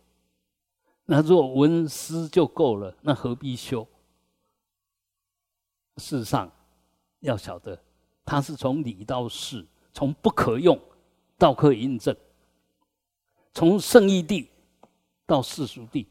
[1.04, 3.86] 那如果闻思就够了，那何必修？
[5.98, 6.50] 事实上，
[7.20, 7.80] 要晓得
[8.24, 10.76] 它是从理到事，从不可用
[11.38, 12.16] 到可以印证，
[13.52, 14.50] 从圣义地
[15.26, 16.08] 到世俗地。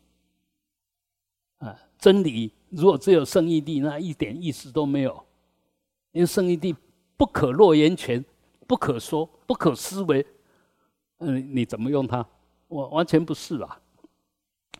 [1.57, 5.25] 啊，真理如果只有圣义地，那一点意思都没有，
[6.13, 6.73] 因为圣义地
[7.17, 8.23] 不可落言权，
[8.65, 10.25] 不可说，不可思维。
[11.25, 12.25] 嗯，你怎么用它？
[12.67, 13.79] 我完全不是啦。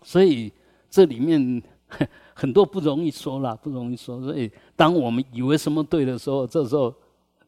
[0.01, 0.51] 所以
[0.89, 1.61] 这里面
[2.33, 4.21] 很多不容易说啦，不容易说。
[4.21, 6.93] 所以当我们以为什么对的时候，这时候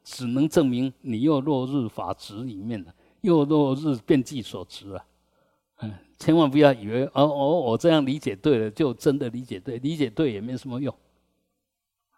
[0.03, 5.03] 只能证明你又落入法执里面了，又落入变计所执了。
[5.81, 10.95] 嗯，千万不要以为哦哦，我这样理解对了，就真的理解对，理解对也没什么用，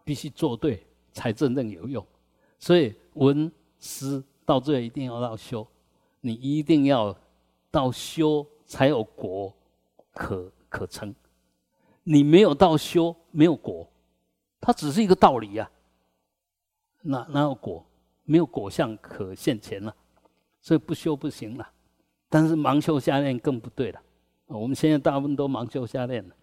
[0.03, 2.05] 必须做对才真正有用。
[2.59, 5.65] 所以文思到最后一定要到修。
[6.21, 7.15] 你一定要
[7.69, 9.53] 到修才有果
[10.13, 11.13] 可可成，
[12.03, 13.89] 你没有到修没有果，
[14.60, 15.69] 它只是一个道理呀。
[17.01, 17.86] 哪哪有果？
[18.23, 19.95] 没有果相可现前了，
[20.60, 21.69] 所以不修不行了。
[22.27, 24.01] 但是盲修瞎练更不对了。
[24.47, 26.36] 我们现在大部分都盲修瞎练了，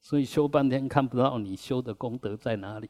[0.00, 2.88] 所以修半天看不到你修的功德在哪里，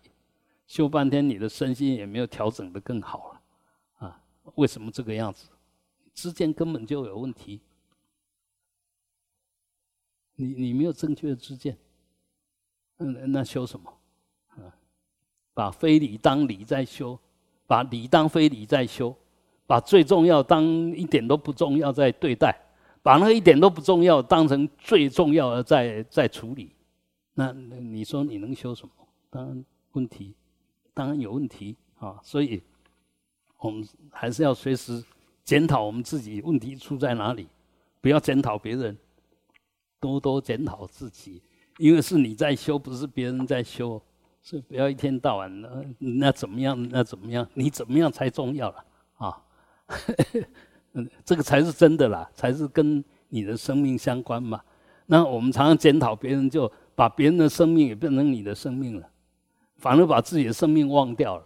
[0.66, 3.40] 修半天你的身心也没有调整的更好了
[4.06, 4.20] 啊？
[4.56, 5.48] 为什么这个样子？
[6.14, 7.60] 之间根本就有问题，
[10.36, 11.76] 你你没有正确的知见，
[12.98, 13.92] 嗯，那修什么？
[14.50, 14.72] 啊，
[15.52, 17.18] 把非理当理在修，
[17.66, 19.14] 把理当非理在修，
[19.66, 22.56] 把最重要当一点都不重要在对待，
[23.02, 26.70] 把那一点都不重要当成最重要的在在处理，
[27.34, 28.92] 那你说你能修什么？
[29.30, 30.34] 当然问题，
[30.94, 32.20] 当然有问题啊！
[32.22, 32.62] 所以，
[33.58, 35.04] 我们还是要随时。
[35.44, 37.46] 检讨我们自己问题出在哪里，
[38.00, 38.96] 不要检讨别人，
[40.00, 41.42] 多多检讨自己，
[41.78, 44.00] 因为是你在修，不是别人在修，
[44.40, 48.84] 所以不要一天到晚的那怎么样，那怎么样，你怎么样才重要了
[49.18, 49.42] 啊？
[50.94, 54.60] 嗯， 这个才是真的啦，才是跟你的生命相关嘛。
[55.06, 59.06] 那我们常常检讨别人，就把别人的生命也变成你的生命了，
[59.76, 61.44] 反而把自己的生命忘掉了，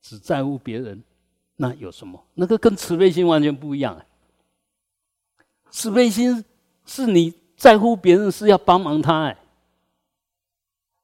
[0.00, 1.02] 只在乎别人。
[1.60, 2.22] 那有什么？
[2.34, 4.06] 那个跟慈悲心完全不一样哎。
[5.70, 6.44] 慈悲心
[6.86, 9.36] 是你在乎别人是要帮忙他哎，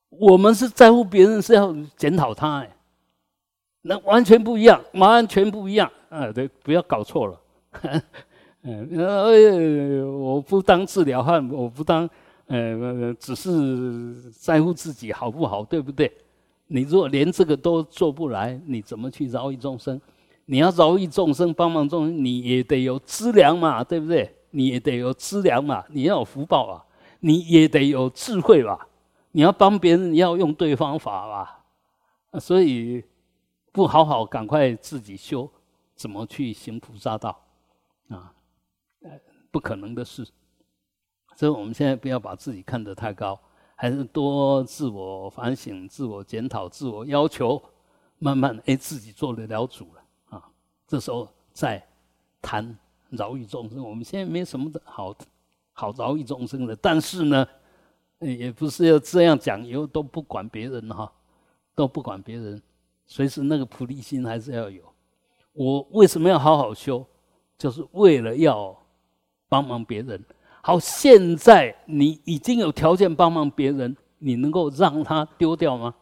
[0.09, 2.77] 我们是在乎别人是要检讨他哎，
[3.83, 6.31] 那完全不一样，完全不一样啊！
[6.31, 7.41] 对，不要搞错了。
[8.63, 12.09] 嗯，呃，我不当治疗汉，我不当，
[12.47, 16.11] 呃，只是在乎自己好不好，对不对？
[16.69, 20.01] 你如果连这个都做不来，你怎么去饶益众生？
[20.47, 24.35] 你要饶益众生、帮忙众生，你也得有资粮嘛，对不对？
[24.51, 26.85] 你也得有资粮嘛，你要有福报啊，
[27.21, 28.87] 你也得有智慧吧？
[29.33, 32.39] 你要帮别人，你要用对方法吧？
[32.39, 33.03] 所以
[33.73, 35.51] 不好好赶快自己修，
[35.97, 37.37] 怎么去行菩萨道
[38.09, 38.33] 啊？
[39.51, 40.25] 不可能的事。
[41.35, 43.37] 所以我们现在不要把自己看得太高，
[43.75, 47.61] 还是多自我反省、自我检讨、自我要求，
[48.21, 50.04] 慢慢哎自己做得了主了。
[50.95, 51.85] 这时候在
[52.41, 52.79] 谈
[53.11, 55.13] 饶益众生，我们现在没什么的好
[55.73, 56.77] 好饶益众生的。
[56.77, 57.45] 但是呢，
[58.21, 61.13] 也不是要这样讲，以后都不管别人哈，
[61.75, 62.63] 都不管别人，
[63.09, 64.85] 随时那个菩提心还是要有。
[65.53, 67.05] 我为什么要好好修？
[67.59, 68.81] 就是为了要
[69.49, 70.25] 帮忙别人。
[70.63, 75.93] 好，现在你已经有条件帮忙别人，你能够让他丢掉吗？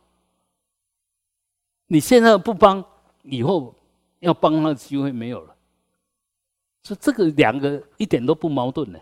[1.87, 2.85] 你现在不帮，
[3.23, 3.75] 以后。
[4.23, 5.55] 要帮他的机会没有了，
[6.85, 8.99] 所以这个两个一点都不矛盾呢，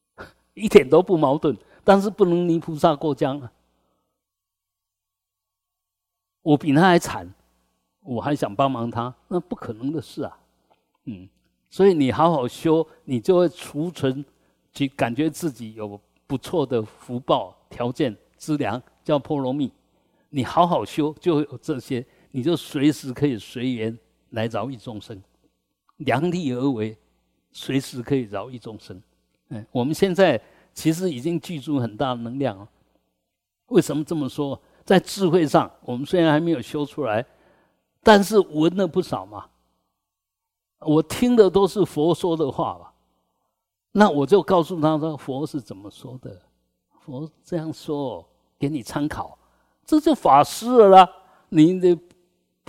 [0.52, 3.50] 一点都不矛盾，但是不能泥菩萨过江啊！
[6.42, 7.32] 我比他还惨，
[8.02, 10.38] 我还想帮忙他，那不可能的事啊！
[11.04, 11.26] 嗯，
[11.70, 14.22] 所以你好好修，你就会储存，
[14.74, 19.72] 去感觉自己有不错的福报条件资粮，叫波罗蜜。
[20.28, 23.98] 你好好修，就会有这些，你就随时可以随缘。
[24.30, 25.20] 来饶益众生，
[25.98, 26.96] 量力而为，
[27.52, 29.00] 随时可以饶益众生。
[29.48, 30.40] 嗯，我们现在
[30.72, 32.68] 其实已经具足很大的能量了。
[33.66, 34.60] 为什么这么说？
[34.84, 37.24] 在智慧上，我们虽然还没有修出来，
[38.02, 39.46] 但是闻了不少嘛。
[40.80, 42.92] 我听的都是佛说的话吧，
[43.92, 46.40] 那我就告诉他说佛是怎么说的，
[47.00, 48.26] 佛这样说，
[48.58, 49.36] 给你参考，
[49.84, 51.12] 这就法师了啦。
[51.48, 51.98] 你。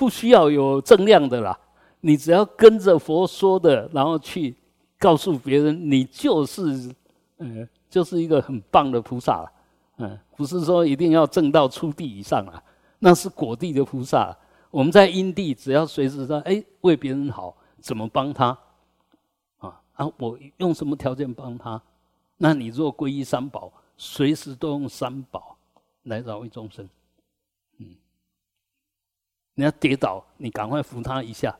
[0.01, 1.55] 不需要有正量的啦，
[1.99, 4.55] 你只要跟着佛说的，然后去
[4.97, 6.91] 告诉别人，你就是，
[7.37, 9.51] 嗯，就是一个很棒的菩萨了，
[9.97, 12.63] 嗯，不是说一定要正到初地以上啊，
[12.97, 14.35] 那是果地的菩萨。
[14.71, 18.57] 我们在因地，只要随时说，哎，为别人好，怎么帮他？
[19.59, 21.79] 啊啊，我用什么条件帮他？
[22.37, 25.55] 那你若皈依三宝，随时都用三宝
[26.05, 26.89] 来饶益众生。
[29.55, 31.55] 你要跌倒，你赶快扶他一下，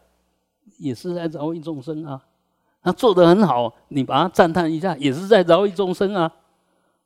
[0.78, 2.22] 也是在饶益众生啊。
[2.84, 6.32] 他做的很好，你把他赞叹一下，也是在饶益众生啊。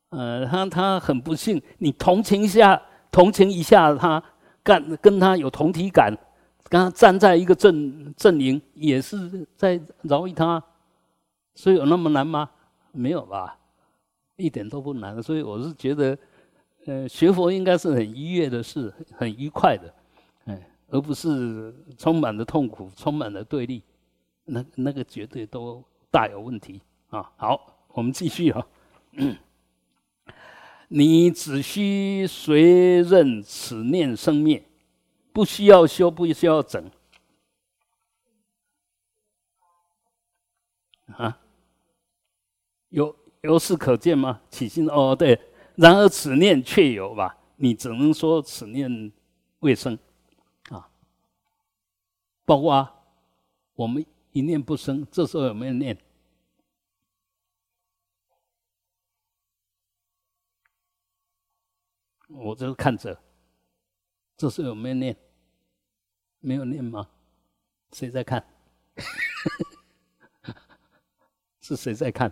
[0.09, 2.81] 呃，他他很不幸，你同情一下，
[3.11, 4.23] 同情一下他，
[4.63, 6.15] 干跟他有同体感，
[6.69, 10.63] 跟他站在一个阵阵营，也是在饶益他。
[11.55, 12.49] 所以有那么难吗？
[12.93, 13.57] 没有吧，
[14.37, 15.21] 一点都不难。
[15.21, 16.17] 所以我是觉得，
[16.85, 19.93] 呃，学佛应该是很愉悦的事，很愉快的，
[20.89, 23.83] 而不是充满了痛苦，充满了对立。
[24.45, 26.79] 那那个绝对都大有问题
[27.09, 27.31] 啊！
[27.35, 28.67] 好，我们继续啊。
[30.87, 34.63] 你只需随任此念生灭，
[35.33, 36.91] 不需要修，不需要整
[41.07, 41.39] 啊。
[42.89, 44.41] 有有事可见吗？
[44.51, 45.39] 起心哦，对。
[45.75, 47.35] 然而此念却有吧？
[47.55, 49.11] 你只能说此念
[49.59, 49.97] 未生。
[52.45, 52.89] 包括
[53.73, 54.05] 我们。
[54.31, 55.97] 一念不生，这时候有没有念？
[62.27, 63.17] 我就是看着，
[64.35, 65.15] 这时候有没有念？
[66.41, 67.09] 没有念吗？
[67.93, 68.45] 谁在看？
[71.61, 72.29] 是谁在看？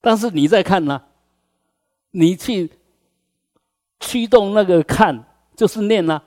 [0.00, 1.06] 但是你在看呢？
[2.10, 2.76] 你去
[4.00, 5.24] 驱动那个看，
[5.54, 6.20] 就是念呐。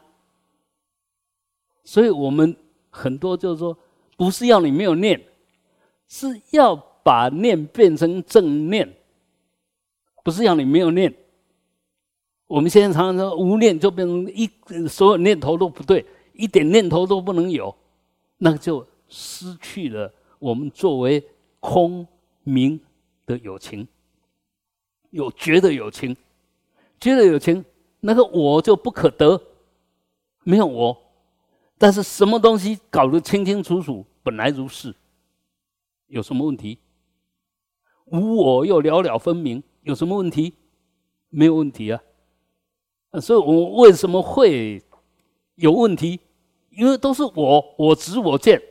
[1.88, 2.54] 所以我们
[2.92, 3.78] 很多就是说。
[4.20, 5.22] 不是要你没有念，
[6.08, 8.92] 是要把念变成正念。
[10.24, 11.14] 不是要你没有念。
[12.48, 14.50] 我们现在常常说无念就变成一
[14.88, 17.76] 所有念头都不对，一点念头都不能有，
[18.40, 21.24] 那就失去了我们作为
[21.60, 22.08] 空
[22.42, 22.80] 明
[23.28, 23.88] 的友情，
[25.12, 26.18] 有觉的友情，
[27.00, 27.64] 觉的友情，
[28.00, 29.40] 那个我就不可得，
[30.44, 30.98] 没有我。
[31.78, 34.96] 但是什么东西搞得清清楚楚，本来如是，
[36.08, 36.80] 有什么问题？
[38.06, 40.54] 无我又了了分明，有什么问题？
[41.30, 42.02] 没有问题啊。
[43.22, 44.82] 所以我为什么会
[45.56, 46.20] 有问题？
[46.70, 48.62] 因为都是我我执我见，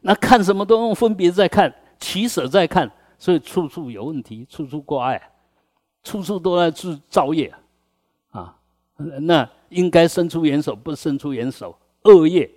[0.00, 5.32] 那看什么都用分别在看，取舍在看，所以处处有问题，处处挂碍，
[6.02, 7.52] 处处都在制造业
[8.30, 8.58] 啊。
[8.96, 11.76] 那应该伸出援手，不伸出援手。
[12.04, 12.50] 恶业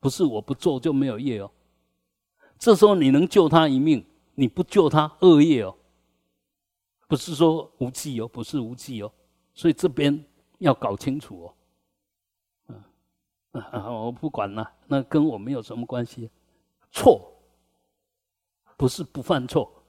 [0.00, 1.50] 不是我不做就没有业哦。
[2.58, 4.04] 这时候你能救他一命，
[4.34, 5.76] 你不救他恶业哦，
[7.06, 9.12] 不是说无忌哦，不是无忌哦。
[9.52, 10.24] 所以这边
[10.58, 11.54] 要搞清楚哦。
[13.52, 16.30] 嗯，我不管了，那跟我没有什么关系。
[16.92, 17.32] 错
[18.76, 19.82] 不是不犯错，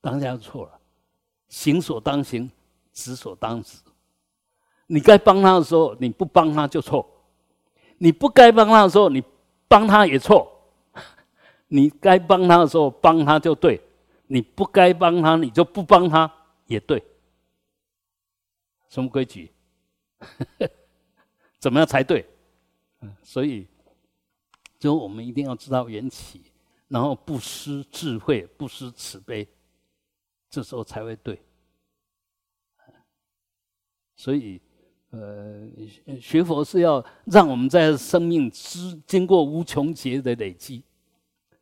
[0.00, 0.80] 当下错了，
[1.48, 2.50] 行所当行，
[2.92, 3.78] 止所当止。
[4.86, 7.04] 你该帮他的时候，你不帮他就错；
[7.98, 9.22] 你不该帮他的时候，你
[9.66, 10.52] 帮他也错。
[11.68, 13.82] 你该帮他的时候帮他就对，
[14.28, 16.32] 你不该帮他，你就不帮他
[16.66, 17.02] 也对。
[18.88, 19.50] 什么规矩？
[21.58, 22.24] 怎么样才对？
[23.24, 23.66] 所以，
[24.78, 26.52] 就我们一定要知道缘起，
[26.86, 29.48] 然后不失智慧，不失慈悲，
[30.48, 31.42] 这时候才会对。
[34.14, 34.60] 所以。
[35.18, 40.82] 呃，学佛是要让我们在生命之经过无穷劫的累积，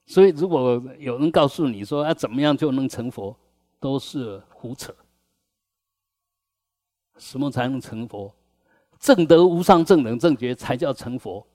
[0.07, 3.37] 所以如果有人告诉你说啊怎么样就能成佛，
[3.79, 4.95] 都是胡扯。
[7.19, 8.35] 什么才能成佛？
[8.99, 11.47] 正德无上正等正觉才叫成佛，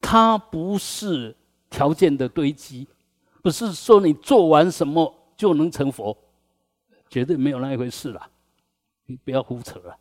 [0.00, 1.34] 它不是
[1.68, 2.86] 条件的堆积，
[3.42, 6.16] 不是说你做完什么就能成佛，
[7.08, 8.30] 绝对没有那一回事了，
[9.06, 9.98] 你不要胡扯了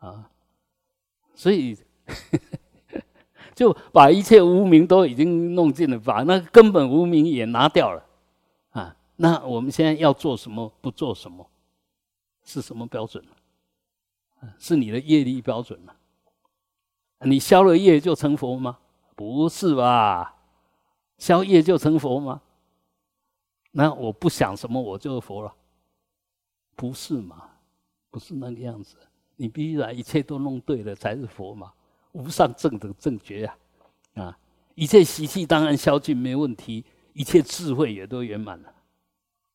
[0.00, 0.30] 啊！
[1.36, 1.78] 所以，
[3.54, 8.04] 就把一切无名都已经弄尽了，把那根本无名也拿掉了，
[8.70, 10.72] 啊，那我们现在要做什么？
[10.80, 11.48] 不做什么？
[12.42, 13.24] 是什么标准
[14.58, 15.94] 是你的业力标准吗？
[17.20, 18.78] 你消了业就成佛吗？
[19.14, 20.36] 不是吧？
[21.18, 22.40] 消业就成佛吗？
[23.72, 25.54] 那我不想什么我就佛了？
[26.76, 27.50] 不是嘛？
[28.10, 28.96] 不是那个样子。
[29.36, 31.72] 你必须把一切都弄对了才是佛嘛，
[32.12, 33.56] 无上正等正觉呀，
[34.14, 34.38] 啊，
[34.74, 38.74] 一切习气当然消尽没问题，一切智慧也都圆满了，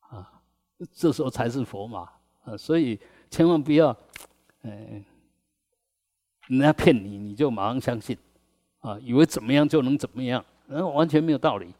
[0.01, 0.41] 啊，
[0.93, 2.09] 这时候才是佛嘛，
[2.43, 3.95] 啊，所以千万不要，
[4.61, 5.03] 嗯，
[6.47, 8.17] 人家骗你，你就马上相信，
[8.79, 11.73] 啊，以为怎么样就能怎么样，然后完全没有道理。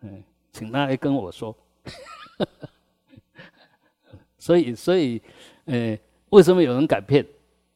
[0.00, 0.22] 嗯，
[0.52, 1.56] 请他来跟我说。
[4.38, 5.20] 所以，所以，
[5.64, 5.98] 呃，
[6.30, 7.26] 为什么有人敢骗？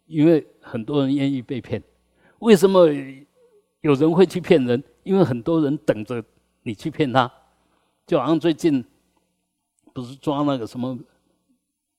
[0.06, 1.82] 因为很多人愿意被骗。
[2.40, 2.88] 为什么
[3.80, 4.82] 有人会去骗人？
[5.02, 6.22] 因为很多人等着
[6.62, 7.30] 你去骗他。
[8.06, 8.84] 就好像最近
[9.92, 10.98] 不是抓那个什么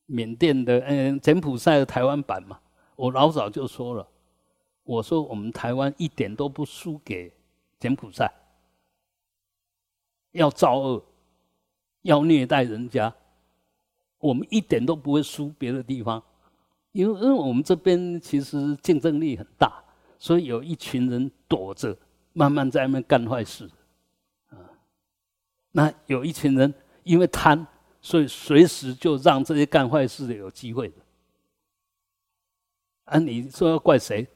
[0.07, 2.59] 缅甸的，嗯，柬埔寨的台湾版嘛？
[2.97, 4.05] 我老早就说了，
[4.83, 7.31] 我说我们台湾一点都不输给
[7.79, 8.29] 柬埔寨，
[10.33, 11.03] 要造恶，
[12.01, 13.13] 要虐待人家，
[14.19, 16.21] 我们一点都不会输别的地方，
[16.91, 19.83] 因为因为我们这边其实竞争力很大，
[20.19, 21.97] 所以有一群人躲着，
[22.33, 23.69] 慢慢在那边干坏事。
[24.49, 24.57] 啊
[25.71, 26.73] 那有一群人
[27.03, 27.65] 因为贪，
[28.01, 30.95] 所以随时就让这些干坏事的有机会的。
[33.05, 34.27] 啊，你说要怪谁？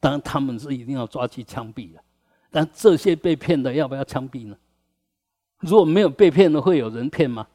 [0.00, 2.02] 当然他们是一定要抓去枪毙的。
[2.50, 4.56] 但这些被骗的要不要枪毙呢？
[5.58, 7.46] 如果没有被骗的，会有人骗吗？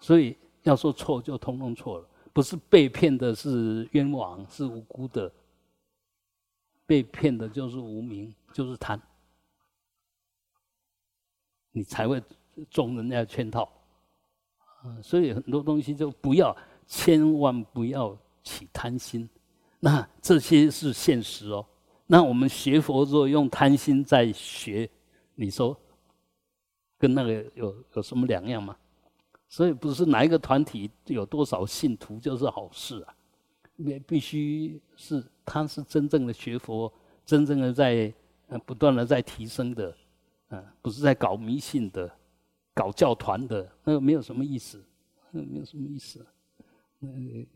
[0.00, 5.30] 所以要说错就通通错了，不是被骗的是冤枉，是无辜的。
[6.86, 8.98] 被骗的就是无名，就是贪。
[11.70, 12.22] 你才会
[12.70, 13.70] 中人家圈套，
[14.82, 16.56] 啊，所以很多东西就不要，
[16.86, 19.28] 千万不要起贪心。
[19.78, 21.64] 那这些是现实哦。
[22.06, 24.88] 那我们学佛之后用贪心在学，
[25.34, 25.78] 你说
[26.96, 28.74] 跟那个有有什么两样吗？
[29.48, 33.14] 所以不是哪一个团体有多少信徒就是好事啊，
[33.76, 36.92] 也必须是他是真正的学佛，
[37.24, 38.12] 真正的在
[38.66, 39.96] 不断的在提升的。
[40.50, 42.10] 嗯，不是在搞迷信的，
[42.72, 44.82] 搞教团的，那个没有什么意思，
[45.30, 46.26] 那没有什么意思，
[47.00, 47.46] 嗯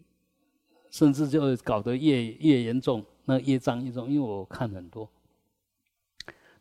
[0.90, 4.10] 甚至就搞得越越严重，那越障越重。
[4.10, 5.08] 因为我看很多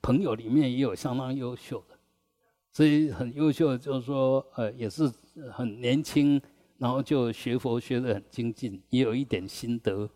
[0.01, 1.99] 朋友里面也有相当优秀的，
[2.71, 5.11] 所以很优秀，就是说，呃，也是
[5.51, 6.41] 很年轻，
[6.77, 10.09] 然后就学佛学得很精进，也有一点心得，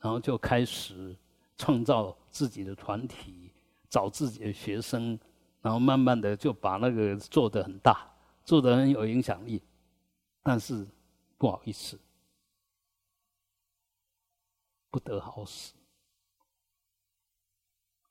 [0.00, 1.16] 然后就开始
[1.56, 3.50] 创造自己的团体，
[3.88, 5.18] 找自己的学生。
[5.62, 8.08] 然后慢慢的就把那个做得很大，
[8.44, 9.60] 做得很有影响力，
[10.40, 10.86] 但是
[11.36, 11.98] 不好意思，
[14.88, 15.74] 不得好死。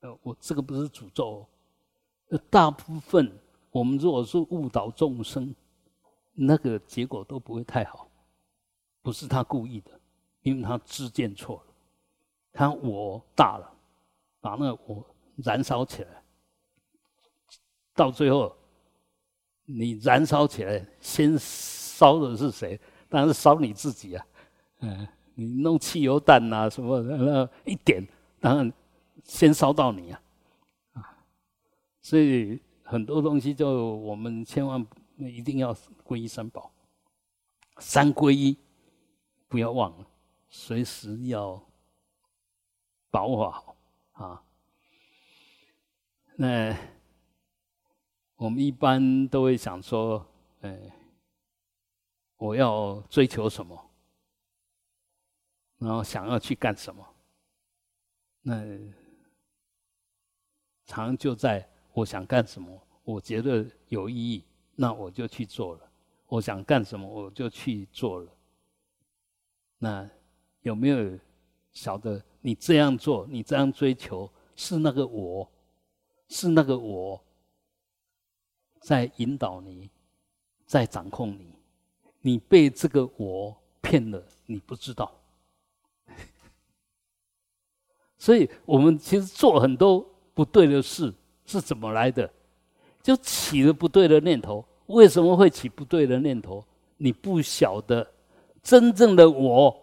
[0.02, 1.48] 呃，我这个不是诅咒，
[2.50, 3.32] 大部分
[3.72, 5.56] 我们如果是误导众生，
[6.36, 8.08] 那个结果都不会太好，
[9.02, 9.92] 不是他故意的，
[10.42, 11.74] 因为他知见错了，
[12.52, 13.74] 他我大了，
[14.42, 15.04] 把那个我
[15.38, 16.22] 燃烧起来。
[17.94, 18.54] 到最后，
[19.64, 22.78] 你燃烧起来，先烧的是谁？
[23.08, 24.28] 当然是烧你自己啊！
[24.82, 28.06] 嗯，你弄汽油弹呐什么的，那一点，
[28.42, 28.74] 当然
[29.24, 30.22] 先烧到你啊！
[30.94, 31.18] 啊，
[32.02, 34.86] 所以很多东西就我们千万
[35.16, 36.72] 那一定要皈依三宝，
[37.78, 38.58] 三皈依
[39.48, 40.08] 不要忘了，
[40.50, 41.62] 随时要
[43.10, 43.76] 把握好
[44.14, 44.44] 啊。
[46.36, 46.76] 那。
[48.38, 50.28] 我们一般都会想说
[50.60, 50.78] ：“呃，
[52.36, 53.92] 我要追求什么？
[55.78, 57.16] 然后想要去干什么？
[58.42, 58.62] 那
[60.86, 64.44] 常就在我想干什么，我觉得有意义，
[64.76, 65.82] 那我就去做了。
[66.28, 68.32] 我想干什么，我就去做了。
[69.78, 70.10] 那
[70.62, 71.18] 有没有
[71.72, 75.50] 晓得你这样做，你这样追求，是那个我，
[76.28, 77.22] 是那个我？”
[78.82, 79.90] 在引导你，
[80.68, 81.56] 在掌控你，
[82.22, 85.12] 你被这个我骗了，你不知道。
[88.20, 91.12] 所以我们其实做很多不对的事
[91.48, 92.32] 是怎么来的？
[93.06, 94.66] 就起了不对的念头。
[94.88, 96.66] 为什么会起不对的念头？
[96.98, 98.12] 你不晓得，
[98.64, 99.80] 真正的我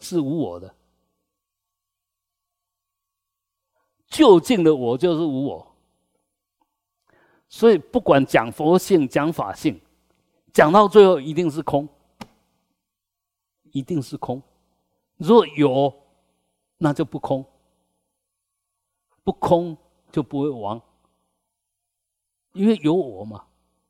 [0.00, 0.74] 是无我的，
[4.08, 5.64] 究竟的我就是无我。
[7.48, 9.80] 所以，不管讲佛性、讲法性，
[10.52, 11.88] 讲到最后一定是空，
[13.70, 14.42] 一定是空。
[15.18, 15.94] 若有，
[16.78, 17.44] 那就不空；
[19.22, 19.76] 不空
[20.10, 20.82] 就不会亡，
[22.54, 23.44] 因为有我嘛，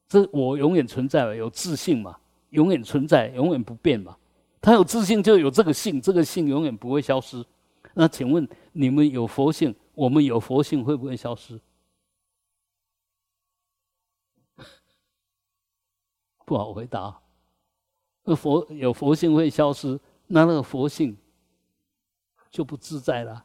[0.09, 2.19] 这我永远存在，有自信嘛，
[2.51, 4.17] 永远存在，永远不变嘛。
[4.61, 7.45] 他有自信，就有这个性，这个性永远不会消失。
[7.93, 11.61] 那请问你们有佛性，我们有佛性，会不会消失？
[16.47, 17.21] 不好回答。
[18.25, 21.15] 那佛有佛性会消失，那那个佛性
[22.51, 23.45] 就不自在了，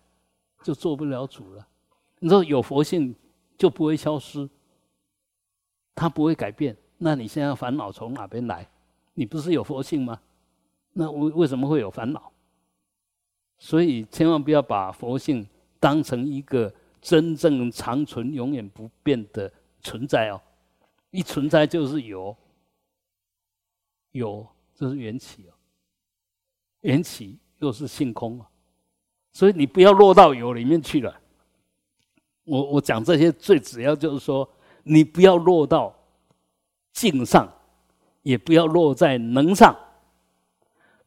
[0.64, 1.68] 就做不了主了。
[2.20, 3.14] 你说有佛性
[3.58, 4.50] 就不会消失，
[6.00, 6.74] 它不会改变。
[6.98, 8.66] 那你现在烦恼从哪边来？
[9.16, 10.18] 你不是有佛性吗？
[10.94, 12.32] 那为为什么会有烦恼？
[13.58, 15.46] 所以千万不要把佛性
[15.78, 20.40] 当成一个真正长存、永远不变的存在哦。
[21.12, 22.34] 一存在就是有，
[24.12, 25.52] 有这是缘起哦，
[26.80, 28.48] 缘起又是性空啊。
[29.34, 31.20] 所以你不要落到有里面去了。
[32.46, 34.50] 我我讲这些最主要就是说，
[34.84, 35.96] 你不要落到。
[36.92, 37.50] 境上，
[38.24, 39.78] 也不要落在能上。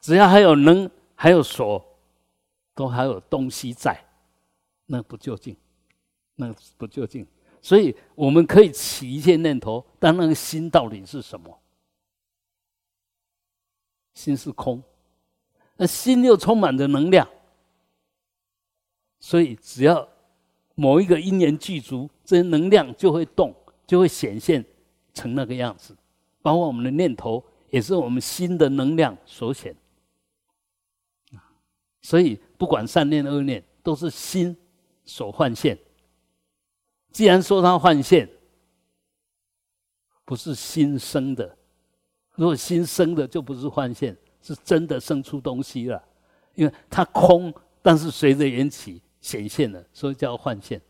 [0.00, 1.84] 只要还有能，还有所，
[2.74, 4.02] 都还有东西在，
[4.86, 5.54] 那不就近？
[6.36, 7.26] 那不就近？
[7.60, 11.58] 所以我们可以起一些念头，但那个心到底是什么？
[14.14, 14.82] 心是空，
[15.76, 17.28] 那心又充满着能量。
[19.20, 20.08] 所以只要
[20.74, 23.54] 某一个因缘具足，这些能量就会动，
[23.86, 24.64] 就会显现。
[25.14, 25.94] 成那个样子，
[26.40, 29.76] 包括我们的念头，也是我们心的能量所显。
[32.00, 34.56] 所以不管善念恶念，都是心
[35.04, 35.78] 所幻现。
[37.10, 38.26] 既然说它幻现，
[40.24, 41.54] 不是心生的，
[42.36, 46.02] 如果心生的就不是幻现，是真的生出东西了。
[46.54, 47.52] 因为它空，
[47.82, 50.80] 但是随着缘起显现了，所以叫幻现。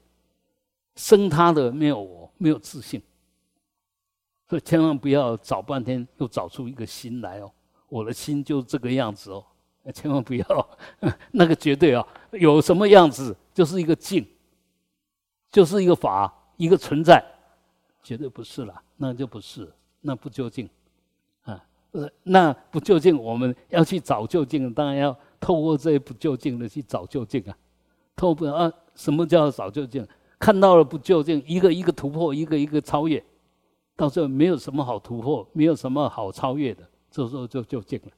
[0.96, 3.02] 生他的没有我，没有自信。
[4.48, 7.50] 所以千万不要找半天又找出一个心来哦，
[7.88, 9.42] 我的心就这个样子哦，
[9.94, 10.68] 千万不要，
[11.32, 14.26] 那个绝对啊，有什么样子就是一个境，
[15.50, 17.24] 就是一个法，一个存在，
[18.02, 19.72] 绝对不是了，那就不是，
[20.02, 20.68] 那不究竟。
[21.44, 27.56] 啊，呃，那不究竟，我们要去找究竟，当然要透过这不究竟的去找究竟啊，
[28.14, 30.06] 透过啊，什么叫找究竟？
[30.42, 33.22] 看到了不究竟，一个一个突破，一个一个超越。
[33.94, 38.10] 到最后没有什么好突破，没有什么好超越的，这时候就就尽了，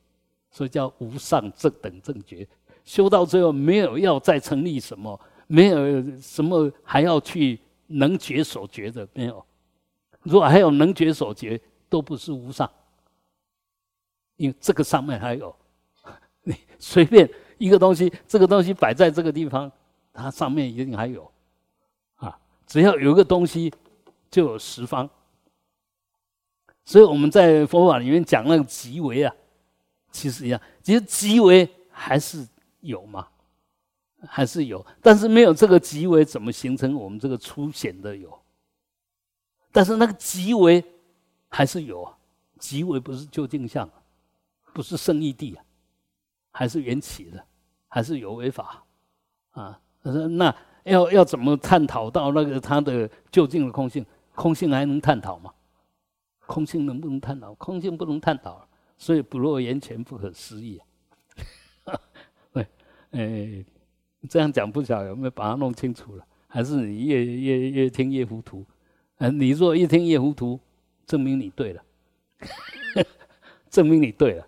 [0.51, 2.49] 所以叫无上正等正觉。
[2.83, 9.45] 修到最后，没有要再成立什么，没有什么还要去能觉所觉的，没有。
[10.23, 11.61] 如果还有能觉所觉，
[11.91, 12.71] 都不是无上，
[14.37, 15.55] 因为这个上面还有，
[16.43, 19.71] 你随便一个东西，这个东西摆在这个地方，
[20.11, 21.31] 它上面一定还有，
[22.75, 23.73] 只要有一个东西，
[24.29, 25.09] 就有十方。
[26.85, 29.33] 所以我们在佛法里面讲那个极为啊，
[30.11, 32.45] 其实一样，其实极为还是
[32.81, 33.29] 有嘛，
[34.27, 38.37] 还是有，但是没有这个极为，怎么形成我们这个粗显的有？
[39.71, 40.85] 但是那个极为
[41.49, 42.19] 还是有啊，
[42.59, 43.89] 极为不是究竟相，
[44.73, 45.63] 不是圣义地啊，
[46.51, 47.47] 还是缘起的，
[47.87, 48.85] 还是有为法
[49.53, 49.81] 啊。
[50.03, 50.53] 那
[50.85, 54.05] 要要怎么探讨到那个它的究竟的空性？
[54.35, 55.53] 空性还能探讨吗？
[56.47, 57.55] 空性能不能探讨？
[57.55, 58.67] 空性不能探讨，
[58.99, 60.81] 所以不落言前不可思议
[61.85, 61.99] 啊！
[62.53, 62.67] 对，
[63.13, 63.65] 哎，
[64.29, 66.27] 这样讲不晓有没有把它弄清楚了？
[66.47, 68.65] 还是你越越越听越糊涂？
[69.19, 70.59] 嗯，你若越听越糊涂，
[71.07, 71.83] 证明你对了，
[73.71, 74.47] 证明你对了。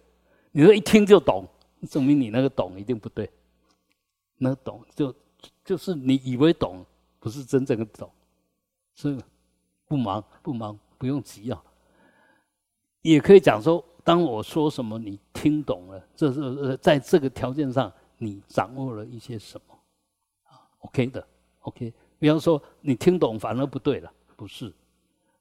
[0.52, 1.46] 你说一听就懂，
[1.88, 3.30] 证明你那个懂一定不对。
[4.38, 5.14] 那个懂就
[5.66, 6.86] 就是你以为懂，
[7.18, 8.08] 不是真正的懂，
[8.94, 9.20] 是
[9.86, 11.62] 不忙不忙，不用急啊。
[13.02, 19.76] 也可以讲说，当我说什么，你听懂了，这是，在这个条件上，你掌握了一些什么
[20.78, 21.26] ，，OK 的
[21.62, 21.92] ，OK。
[22.18, 24.72] 比方说，你听懂反而不对了，不是，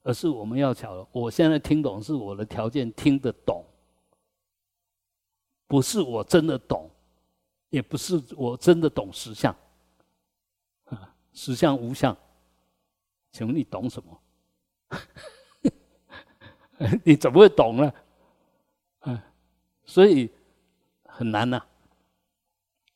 [0.02, 3.64] 而是我们要巧，我现在听懂是我的条件听得懂，
[5.68, 6.90] 不是我真的懂，
[7.70, 9.56] 也不是我真的懂实相，
[11.36, 12.16] 实相无相，
[13.30, 14.20] 请问你懂什么？
[17.04, 17.92] 你怎么会懂呢？
[19.00, 19.20] 嗯，
[19.84, 20.30] 所以
[21.04, 21.62] 很难呐。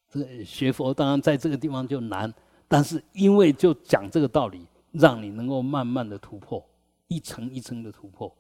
[0.08, 2.32] 这学佛当然在这个地方就难，
[2.66, 6.66] 但是因为就讲这个道理，让你能够慢慢的突破，
[7.08, 8.34] 一层一层的突破。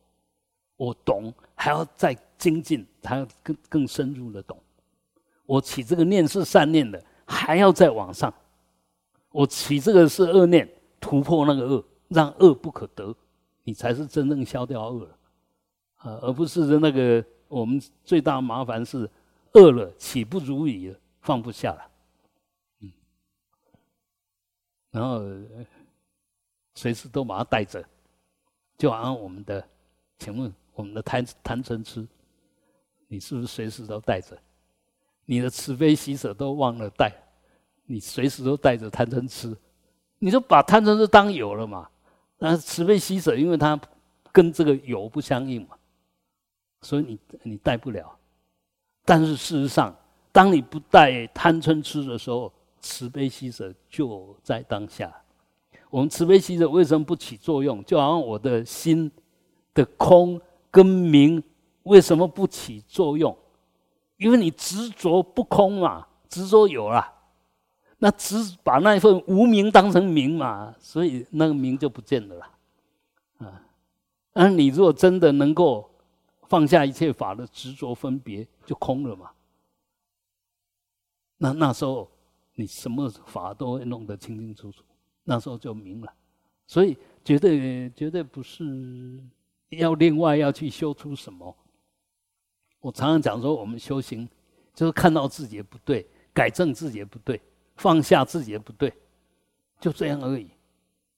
[0.76, 4.58] 我懂，还要再精进，还要更更深入的懂。
[5.44, 8.32] 我起这个念是善念的，还要再往上。
[9.30, 10.68] 我起这个是恶念，
[11.00, 13.14] 突破那个恶，让恶不可得，
[13.62, 15.16] 你才是真正消掉恶了。
[15.96, 19.08] 啊，而不是那个我们最大麻烦是
[19.52, 21.90] 饿了岂不如已放不下了，
[22.80, 22.92] 嗯，
[24.90, 25.22] 然后
[26.74, 27.84] 随时都把它带着，
[28.78, 29.62] 就好像我们的，
[30.18, 32.08] 请问我们的贪贪嗔痴，
[33.06, 34.36] 你是不是随时都带着？
[35.26, 37.12] 你的慈悲喜舍都忘了带，
[37.90, 39.52] 你随时都带着贪嗔痴，
[40.20, 41.88] 你就把贪嗔痴当有了嘛。
[42.38, 43.78] 那慈悲喜舍，因为它
[44.30, 45.76] 跟这个有不相应嘛，
[46.82, 48.16] 所以你你带不了。
[49.04, 49.92] 但是事实上，
[50.30, 55.12] 当你不带贪嗔痴的时候，慈悲喜舍就在当下。
[55.90, 57.84] 我们慈悲喜舍为什么不起作用？
[57.84, 59.10] 就好像我的心
[59.74, 61.42] 的空跟明
[61.82, 63.36] 为什么不起作用？
[64.16, 67.16] 因为你执着不空嘛，执着有了。
[68.02, 72.50] 那只把那一份无名当成名嘛，所以那个名就不见了啦，
[73.38, 73.62] 啊，
[74.32, 75.90] 而你如果真的能够
[76.48, 79.30] 放下一切法的执着分别，就空了嘛。
[81.36, 82.10] 那那时候
[82.54, 84.82] 你什么法都会弄得清清楚楚，
[85.24, 86.10] 那时候就明了。
[86.66, 89.22] 所以绝对绝对不是
[89.68, 91.54] 要另外要去修出什么。
[92.80, 94.26] 我常常讲说，我们修行
[94.72, 97.38] 就是看到自己的不对，改正自己的不对。
[97.80, 98.92] 放下自己的不对，
[99.80, 100.50] 就这样而已。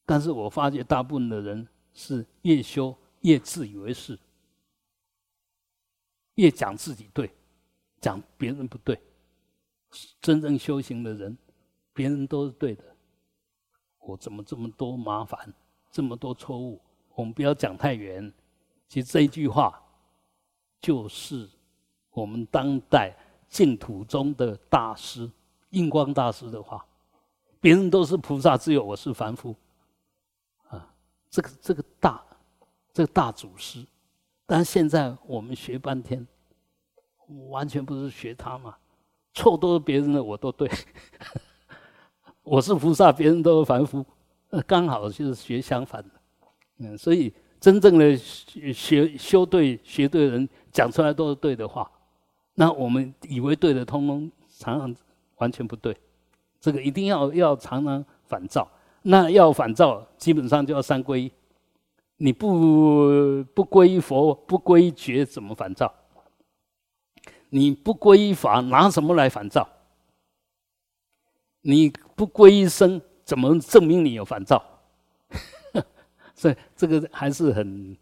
[0.07, 4.17] 但是我发觉大部分的人是越修越自以为是，
[6.37, 7.29] 越讲自己对，
[8.01, 8.97] 讲别人不对。
[10.21, 11.37] 真正修行的人，
[11.93, 12.85] 别人都是对的。
[13.99, 15.53] 我怎么这么多麻烦，
[15.91, 16.81] 这么多错误？
[17.17, 18.33] 我们不要讲太远。
[18.89, 19.83] 其实这一句话，
[20.81, 21.51] 就是
[22.13, 23.13] 我们当代
[23.49, 25.29] 净土中的大师。
[25.73, 26.83] 印光大师的话
[27.61, 29.55] ：“别人都是菩萨，只有我是凡夫。”
[30.69, 30.95] 啊，
[31.29, 32.23] 这个这个大，
[32.95, 33.85] 这个大祖师。
[34.47, 36.27] 但现在我们学半天，
[37.49, 38.77] 完全不是学他嘛，
[39.33, 40.71] 错都是别人的，我都对。
[42.43, 44.05] 我是菩萨，别人都是凡夫，
[44.67, 46.11] 刚好就是学相反的。
[46.79, 51.91] 嗯，所以真正的学修对、学对的人讲出来都是对的话，
[52.55, 54.97] 那我们以为对的，通通常常。
[55.43, 55.97] 完全不对，
[56.61, 58.69] 这个一定要要常常反照。
[59.03, 61.33] 那要反照，基本上就要三皈依。
[62.19, 65.93] 你不不皈依佛，不皈依觉，怎么反照？
[67.49, 69.69] 你不皈依法，拿什么来反照？
[71.63, 74.63] 你不皈依生，怎么证明你有反照？
[76.37, 77.97] 所以这个还是很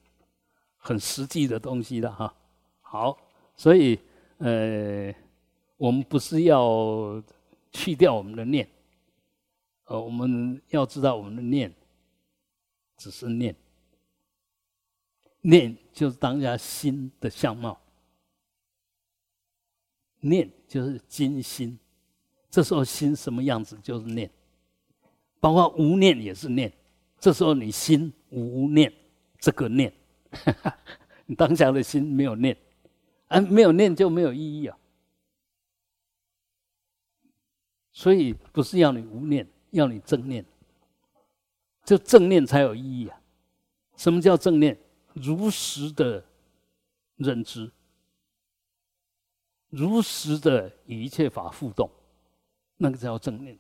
[0.77, 2.35] 很实际的东西的哈。
[2.83, 3.17] 好，
[3.57, 3.99] 所以
[4.37, 5.15] 呃。
[5.81, 7.23] 我们不是要
[7.73, 8.69] 去掉我们的念，
[9.85, 11.75] 呃，我们要知道我们的念
[12.99, 13.57] 只是念，
[15.41, 17.81] 念就是当下心的相貌，
[20.21, 21.79] 念就是金心，
[22.51, 24.31] 这时候心什么样子就是念，
[25.41, 26.71] 包括无念也是念，
[27.19, 28.93] 这时候你心无念，
[29.39, 29.91] 这个念，
[31.25, 32.55] 你当下的心没有念，
[33.29, 34.77] 啊，没有念就没有意义啊。
[37.93, 40.45] 所以不是要你无念，要你正念，
[41.85, 43.21] 就正念才有意义啊！
[43.97, 44.79] 什么叫正念？
[45.13, 46.25] 如实的
[47.17, 47.71] 认知，
[49.69, 51.91] 如实的与一切法互动，
[52.77, 53.59] 那个叫正念。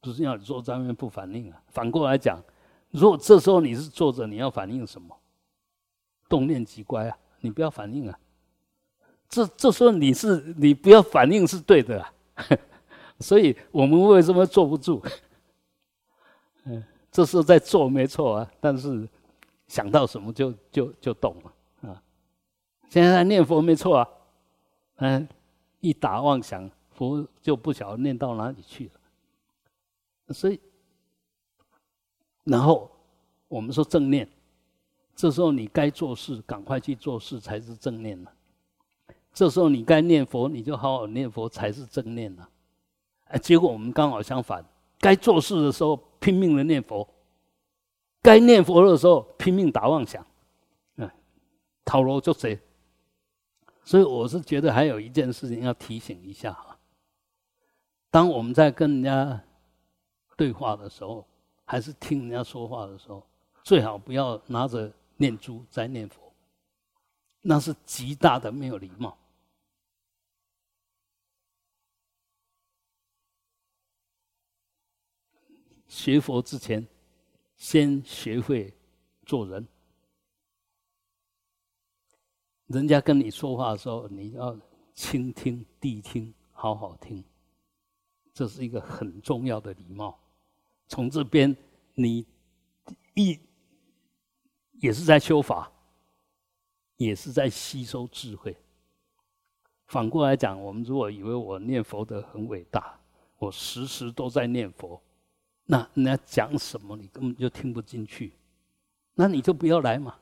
[0.00, 1.62] 不是要你坐在那边不反应啊！
[1.68, 2.42] 反过来讲，
[2.90, 5.14] 如果这时候你是坐着，你要反应什么？
[6.26, 7.18] 动念即乖啊！
[7.40, 8.18] 你不要反应啊！
[9.28, 12.14] 这这时候你是你不要反应是对的啊！
[13.20, 15.02] 所以我们为什么坐不住？
[16.64, 19.08] 嗯，这是在做没错啊，但是
[19.66, 22.02] 想到什么就就就动了啊。
[22.88, 24.08] 现在念佛没错啊，
[24.96, 25.28] 嗯，
[25.80, 30.34] 一打妄想，佛就不晓得念到哪里去了。
[30.34, 30.60] 所以，
[32.44, 32.90] 然后
[33.48, 34.28] 我们说正念，
[35.16, 38.32] 这时候你该做事，赶快去做事才是正念了。
[39.32, 42.48] 这时候你该念佛，你就好好念佛才是正念了。
[43.30, 44.64] 哎，结果我们刚好相反，
[44.98, 47.08] 该做事的时候拼命的念佛，
[48.20, 50.24] 该念佛的时候拼命打妄想，
[50.96, 51.08] 嗯，
[51.84, 52.58] 讨罗就谁？
[53.84, 56.76] 所以我是觉得还有一件事情要提醒一下哈，
[58.10, 59.40] 当我们在跟人家
[60.36, 61.24] 对话的时候，
[61.64, 63.24] 还是听人家说话的时候，
[63.62, 66.20] 最好不要拿着念珠在念佛，
[67.42, 69.16] 那是极大的没有礼貌。
[75.90, 76.86] 学佛之前，
[77.56, 78.72] 先学会
[79.26, 79.66] 做人。
[82.68, 84.56] 人家跟你说话的时候，你要
[84.94, 87.24] 倾听、谛听，好好听。
[88.32, 90.16] 这是一个很重要的礼貌。
[90.86, 91.54] 从这边，
[91.94, 92.24] 你
[93.14, 93.36] 一
[94.74, 95.72] 也是在修法，
[96.98, 98.56] 也是在吸收智慧。
[99.88, 102.96] 反过来讲，我们如果以为我念佛的很伟大。
[103.38, 105.02] 我时时都在念佛，
[105.70, 108.32] 那人家讲什么你根本就听不进去，
[109.14, 110.16] 那你就不要来嘛。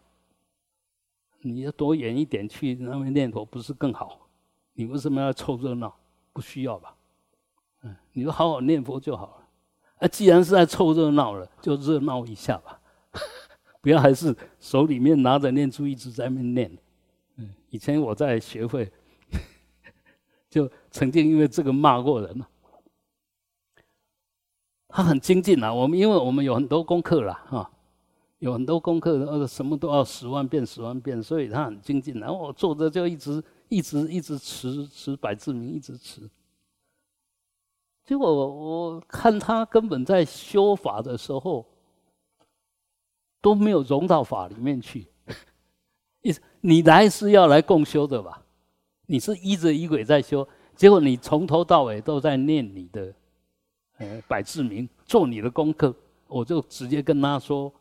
[1.41, 4.29] 你要躲远一点去那边念佛，不是更好？
[4.75, 5.97] 你为什么要凑热闹？
[6.35, 6.95] 不需要吧？
[7.81, 9.49] 嗯，你就好好念佛就好了。
[10.01, 12.79] 啊，既然是在凑热闹了，就热闹一下吧，
[13.81, 16.79] 不要还是手里面拿着念珠一直在那边念。
[17.37, 18.93] 嗯，以前我在学会，
[20.51, 22.47] 就曾经因为这个骂过人了。
[24.89, 27.71] 他很精进啊，我们因为我们有很多功课了哈。
[28.41, 32.21] 有很多功课，呃，什么都要十万遍、十万遍，所以他很精进。
[32.21, 36.31] 然后我坐着就一直、一直、一直持持百字明，一直持。
[38.07, 38.47] 结果我
[38.93, 41.67] 我看他根本在修法的时候
[43.41, 45.09] 都没有融到法里面去。
[46.23, 48.41] 意思你来是要来共修的吧？
[49.07, 53.13] 你是依着仪轨在修，结果你从头到尾都在念你的
[53.99, 55.95] 呃百字明，做你的功课。
[56.27, 57.73] 我就直接跟他说。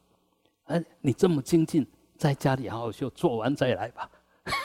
[0.65, 1.87] 哎，你这么精进，
[2.17, 4.09] 在家里好好修，做完再来吧。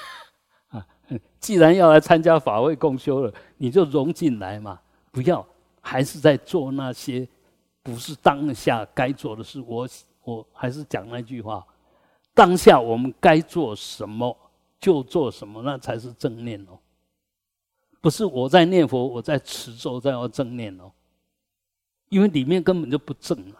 [0.70, 0.84] 啊，
[1.38, 4.80] 既然要来参加法会共修了，你就融进来嘛，
[5.12, 5.46] 不要
[5.80, 7.28] 还是在做那些
[7.84, 9.62] 不是当下该做的事。
[9.64, 9.88] 我
[10.24, 11.64] 我还是讲那句话：
[12.34, 14.36] 当下我们该做什么
[14.80, 16.76] 就做什么，那才是正念哦。
[18.00, 20.90] 不是我在念佛，我在持咒，在要正念哦，
[22.12, 23.56] 因为里面根本就不正了。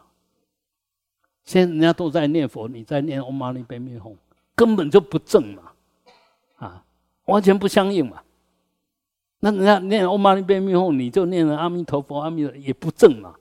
[1.42, 4.14] 现在人家都在念佛，你在念嗡嘛呢呗咪吽，
[4.54, 5.72] 根本就不正嘛，
[6.56, 6.84] 啊，
[7.24, 8.22] 完全不相应嘛。
[9.40, 13.34] 那人家念嗡嘛呢呗咪吽，你就念了阿弥陀佛，阿弥陀也不正嘛。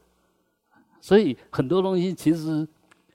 [1.01, 2.65] 所以很多东西其实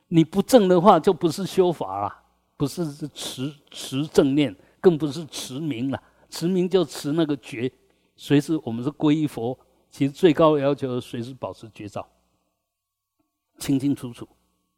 [0.08, 2.14] 你不正的话，就不是修法了，
[2.58, 2.84] 不是
[3.14, 6.02] 持持正念，更不是持名了。
[6.28, 7.72] 持名就持那个觉，
[8.16, 9.58] 随时我们是皈依佛，
[9.96, 12.06] 其实最高的要求随时保持绝照，
[13.56, 14.28] 清清楚楚。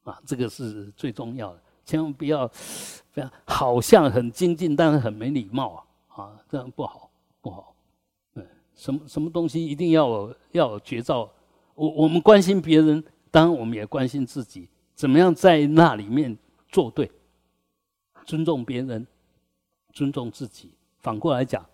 [0.05, 2.47] 啊，这个是最重要的，千万不要，
[3.13, 6.23] 不要好像很精进，但是很没礼貌啊！
[6.23, 7.11] 啊，这样不好，
[7.41, 7.75] 不好。
[8.35, 8.47] 嗯，
[8.77, 11.29] 什么什么东西一定要要有绝招。
[11.75, 16.39] 我我们关心别人，当然我们也关心自己，怎么样在那里面
[16.69, 17.11] 做对，
[18.25, 19.05] 尊重别人，
[19.93, 20.71] 尊重自己。
[21.01, 21.67] 反过来讲，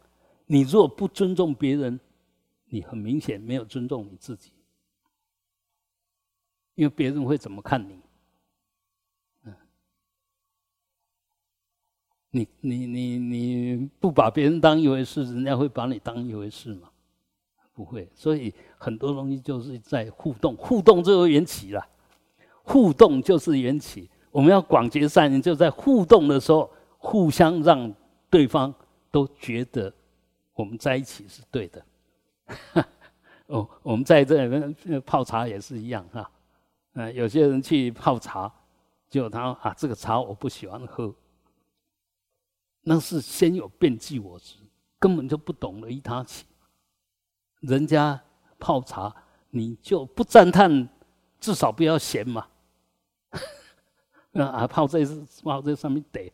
[0.47, 2.01] 你如果不尊重别人，
[2.75, 4.51] 你很明显没有尊重你自己，
[6.75, 8.01] 因为别人会怎么看你？
[9.45, 9.55] 嗯
[12.31, 16.91] 你你你你不把别人当一回事，人家会把你当一回事吗？
[17.72, 18.09] 不会。
[18.12, 21.89] 所以很多东西就是在互动，互动就有缘起了。
[22.64, 24.11] 互动就是缘起。
[24.33, 26.68] 我们要广结善缘，就在互动的时候，
[26.99, 27.95] 互相让
[28.29, 28.75] 对方
[29.12, 29.95] 都觉得
[30.55, 31.81] 我们在一起是对的。
[33.47, 36.30] 哦，我们在这里面泡茶也是一样哈。
[36.95, 38.53] 嗯，有些人去泡茶，
[39.11, 41.14] 就他啊，这个茶我不喜欢喝。
[42.82, 44.57] 那是先有变计我执，
[44.99, 46.45] 根本就不懂得一他起。
[47.61, 48.20] 人家
[48.59, 49.14] 泡茶，
[49.51, 50.88] 你就不赞叹，
[51.40, 52.47] 至少不要嫌嘛。
[54.32, 55.01] 啊，泡在
[55.42, 56.32] 泡在上面得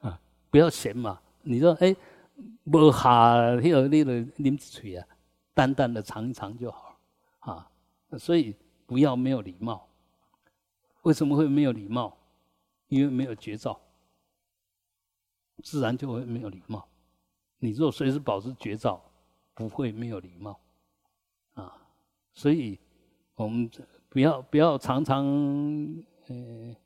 [0.00, 1.20] 啊，不要嫌嘛。
[1.42, 1.94] 你说哎，
[2.70, 5.06] 不下那个那个啉水啊，
[5.54, 6.98] 淡淡的尝一尝就好
[7.40, 7.70] 啊。
[8.18, 8.54] 所以
[8.86, 9.88] 不要没有礼貌。
[11.02, 12.16] 为什么会没有礼貌？
[12.88, 13.80] 因为没有绝招。
[15.62, 16.86] 自然就会没有礼貌。
[17.58, 19.02] 你若随时保持绝招，
[19.54, 20.58] 不会没有礼貌
[21.54, 21.72] 啊。
[22.34, 22.78] 所以，
[23.34, 23.70] 我们
[24.08, 25.24] 不要不要常常
[26.26, 26.76] 呃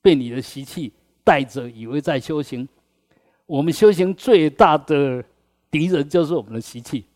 [0.00, 0.92] 被你的习气
[1.24, 2.68] 带着，以为在修行。
[3.46, 5.24] 我们修行最大的
[5.70, 7.06] 敌人就是我们的习气。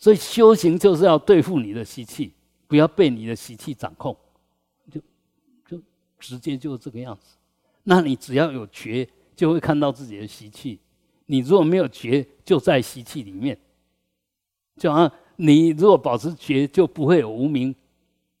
[0.00, 2.32] 所以修行就是要对付你的习气，
[2.66, 4.16] 不要被你的习气掌控，
[4.90, 5.00] 就
[5.68, 5.82] 就
[6.18, 7.36] 直接就这个样子。
[7.84, 10.78] 那你只要有觉，就会看到自己的习气；
[11.26, 13.56] 你如果没有觉，就在习气里面。
[14.78, 17.74] 就好像你如果保持觉，就不会有无名；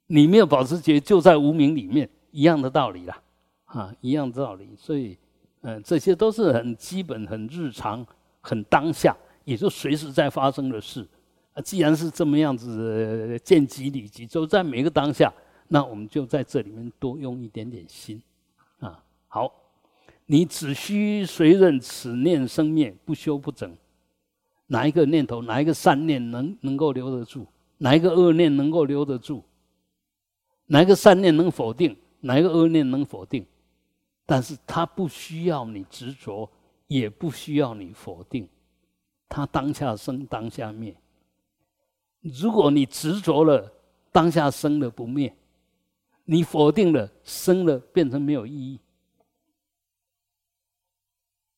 [0.06, 3.22] 你没有保持觉，就在无名里面，一样的道理啦，
[3.66, 4.66] 啊，一样的道理。
[4.78, 5.18] 所以，
[5.60, 8.06] 嗯，这些都是很基本、很日常、
[8.40, 11.06] 很当下，也就随时在发生的事。
[11.60, 15.32] 既然是这么样子，见机理机，就在每个当下，
[15.68, 18.22] 那我们就在这里面多用一点点心
[18.78, 19.02] 啊。
[19.28, 19.52] 好，
[20.26, 23.76] 你只需随任此念生灭，不修不整。
[24.66, 27.46] 哪一个念头，哪一个善念能能够留得住？
[27.78, 29.42] 哪一个恶念能够留得住？
[30.66, 31.96] 哪一个善念能否定？
[32.20, 33.44] 哪一个恶念能否定？
[34.26, 36.48] 但是它不需要你执着，
[36.86, 38.48] 也不需要你否定，
[39.28, 40.94] 它当下生，当下灭。
[42.20, 43.72] 如果你执着了
[44.12, 45.34] 当下生的不灭，
[46.24, 48.78] 你否定了生了变成没有意义。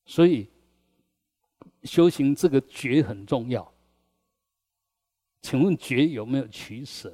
[0.05, 0.49] 所以
[1.85, 3.73] 修行这个觉很重要。
[5.41, 7.13] 请问觉有没有取舍？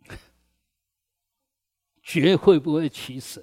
[2.02, 3.42] 觉会不会取舍？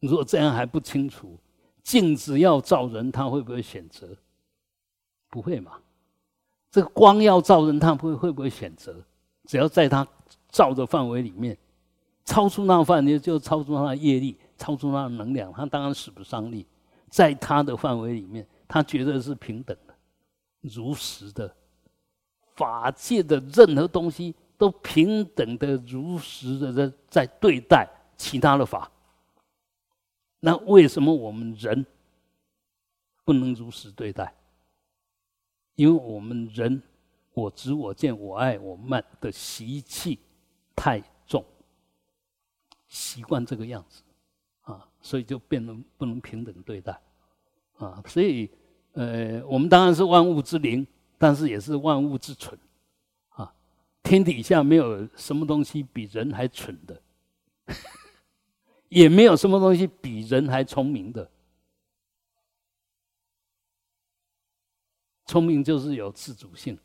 [0.00, 1.38] 如果这样还不清楚，
[1.82, 4.14] 镜子要照人，他会不会选择？
[5.28, 5.72] 不会嘛？
[6.70, 8.94] 这个光要照人，他会会不会选择？
[9.46, 10.06] 只要在他
[10.48, 11.56] 照的范围里面，
[12.24, 16.66] 超出那范围就超出他的业力，超出他的能量，他当然使不上力。
[17.08, 19.94] 在他的范围里面，他觉得是平等的、
[20.60, 21.54] 如实的。
[22.54, 28.90] 法界的任何东西都平等的、如实的在在对待其他的法。
[30.40, 31.86] 那为什么我们人
[33.24, 34.34] 不能如实对待？
[35.78, 36.82] 因为我们人
[37.34, 40.18] 我执、我见、我爱、我慢的习气
[40.74, 41.44] 太重，
[42.88, 44.02] 习惯这个样子
[44.62, 47.00] 啊，所以就变得不能平等对待
[47.76, 48.02] 啊。
[48.08, 48.50] 所以，
[48.94, 50.84] 呃，我们当然是万物之灵，
[51.16, 52.58] 但是也是万物之蠢
[53.28, 53.54] 啊。
[54.02, 57.00] 天底下没有什么东西比人还蠢的，
[58.90, 61.30] 也没有什么东西比人还聪明的。
[65.28, 66.76] 聪明就是有自主性，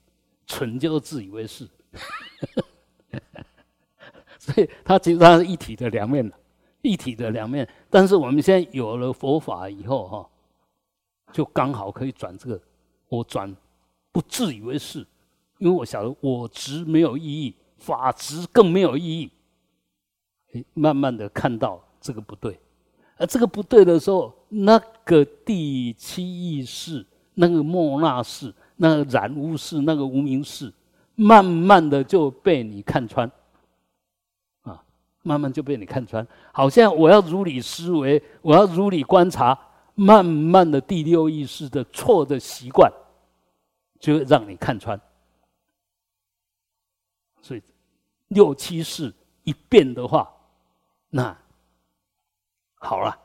[0.46, 1.66] 蠢就是自以为是，
[4.38, 6.30] 所以它其实它是一体的两面
[6.82, 7.68] 一体的两面。
[7.90, 10.30] 但是我们现在有了佛法以后，哈，
[11.32, 12.62] 就刚好可以转这个，
[13.08, 13.56] 我转
[14.12, 15.00] 不自以为是，
[15.60, 19.32] 因为我晓得我执没有意义，法执更没有意义。
[20.74, 22.60] 慢慢的看到这个不对，
[23.16, 27.06] 而这个不对的时候，那个第七意识。
[27.36, 30.72] 那个莫那式，那个染污式，那个无名式，
[31.16, 33.30] 慢慢的就被你看穿，
[34.62, 34.84] 啊，
[35.22, 36.26] 慢慢就被你看穿。
[36.52, 39.58] 好像我要如理思维，我要如理观察，
[39.96, 42.92] 慢慢的第六意识的错的习惯，
[44.00, 45.00] 就会让你看穿。
[47.42, 47.62] 所以
[48.30, 49.14] 六七世
[49.44, 50.32] 一变的话，
[51.10, 51.38] 那
[52.76, 53.20] 好了。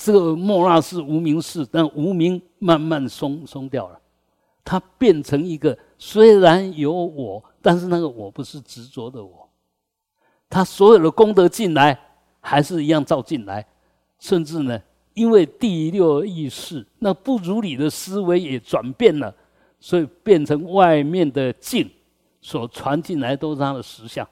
[0.00, 4.00] 这个莫那是无名氏，但无名慢慢松松掉了，
[4.64, 9.48] 它变成一个虽然有我，但是那个我不是执着的我，
[10.48, 11.98] 他所有的功德进来
[12.40, 13.66] 还是一样照进来，
[14.18, 14.80] 甚至呢，
[15.14, 19.34] 因为第六意识那不如理的思维也转变了，
[19.80, 21.90] 所以变成外面的境
[22.40, 24.26] 所传进来都是他的实相。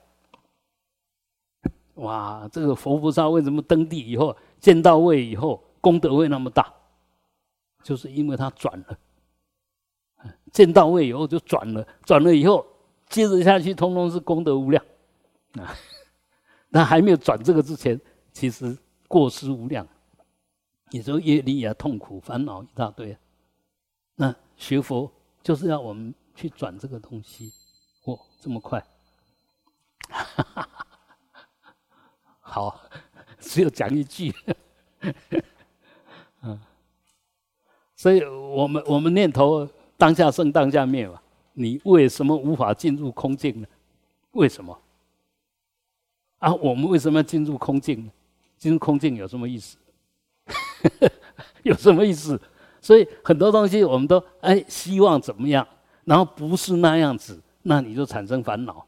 [1.94, 4.36] 哇，这个佛菩萨为什么登地以后？
[4.60, 6.72] 见到位以后，功德会那么大，
[7.86, 8.98] 就是因为他转了。
[10.50, 12.66] 见到位以后就转了，转了以后，
[13.08, 14.84] 接着下去通通是功德无量
[15.52, 15.72] 啊。
[16.68, 18.00] 那还没有转这个之前，
[18.32, 18.76] 其实
[19.06, 19.86] 过失无量，
[20.90, 23.16] 你说业力啊、痛苦、烦恼一大堆。
[24.16, 25.08] 那学佛
[25.44, 27.52] 就是要我们去转这个东西，
[28.04, 28.84] 哦，这么快，
[32.40, 32.80] 好。
[33.38, 34.34] 只有讲一句，
[37.96, 39.66] 所以我们我们念头
[39.96, 41.18] 当下生当下灭嘛，
[41.54, 43.66] 你为什么无法进入空境呢？
[44.32, 44.78] 为什么？
[46.38, 48.12] 啊，我们为什么要进入空境呢？
[48.58, 49.78] 进入空境有什么意思？
[51.64, 52.38] 有什么意思？
[52.82, 55.66] 所以很多东西我们都哎希望怎么样，
[56.04, 58.86] 然后不是那样子，那你就产生烦恼。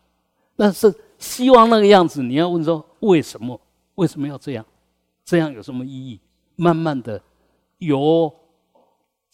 [0.55, 3.59] 但是希望那个样子，你要问说为什么？
[3.95, 4.65] 为什么要这样？
[5.25, 6.21] 这样有什么意义？
[6.57, 7.21] 慢慢的，
[7.79, 8.33] 有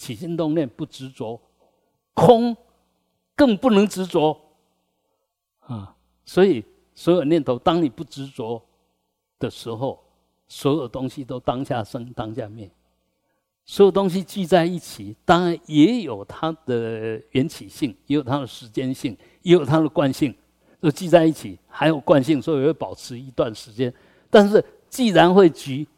[0.05, 1.41] 起心动念不执着，
[2.13, 2.57] 空
[3.35, 4.39] 更不能执着
[5.61, 5.97] 啊！
[6.25, 8.61] 所以所有念头，当你不执着
[9.39, 10.03] 的时候，
[10.47, 12.71] 所有东西都当下生当下灭。
[13.65, 20.35] 所有东西聚在一起，当然也有它的缘起性，也有它的时间性，也有它的惯性。
[20.81, 23.91] 都聚在一起，还有惯性，所以会保持一段时间。
[24.29, 25.89] 但是，既然会局，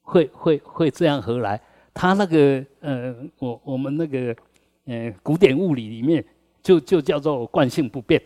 [0.00, 1.60] 会会会这样合来？
[1.92, 4.36] 他那个呃，我我们那个
[4.84, 6.24] 呃古典物理里面
[6.62, 8.22] 就就叫做惯性不变。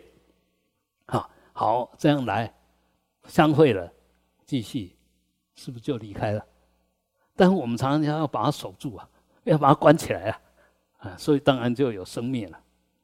[1.07, 2.53] 好，好这样来
[3.27, 3.91] 相会了，
[4.45, 4.95] 继续
[5.55, 6.45] 是不是就离开了？
[7.35, 9.09] 但是我们常常要把它守住啊，
[9.43, 10.41] 要把它关起来啊，
[10.99, 12.59] 啊，所以当然就有生灭了，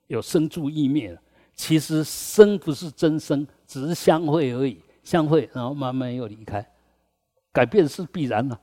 [0.08, 1.22] 有生住异灭了。
[1.54, 4.82] 其实生不是真生，只是相会而已。
[5.04, 6.66] 相会，然后慢慢又离开，
[7.52, 8.58] 改变是必然的。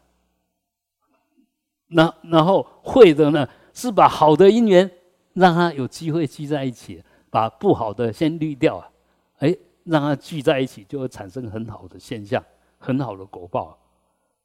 [1.89, 4.91] 那然后会的呢，是把好的因缘
[5.35, 8.91] 让它有机会聚在一起，把不好的先滤掉啊，
[9.39, 12.43] 哎，让它聚在一起，就会产生很好的现象，
[12.79, 13.65] 很好的果报。
[13.65, 13.77] 啊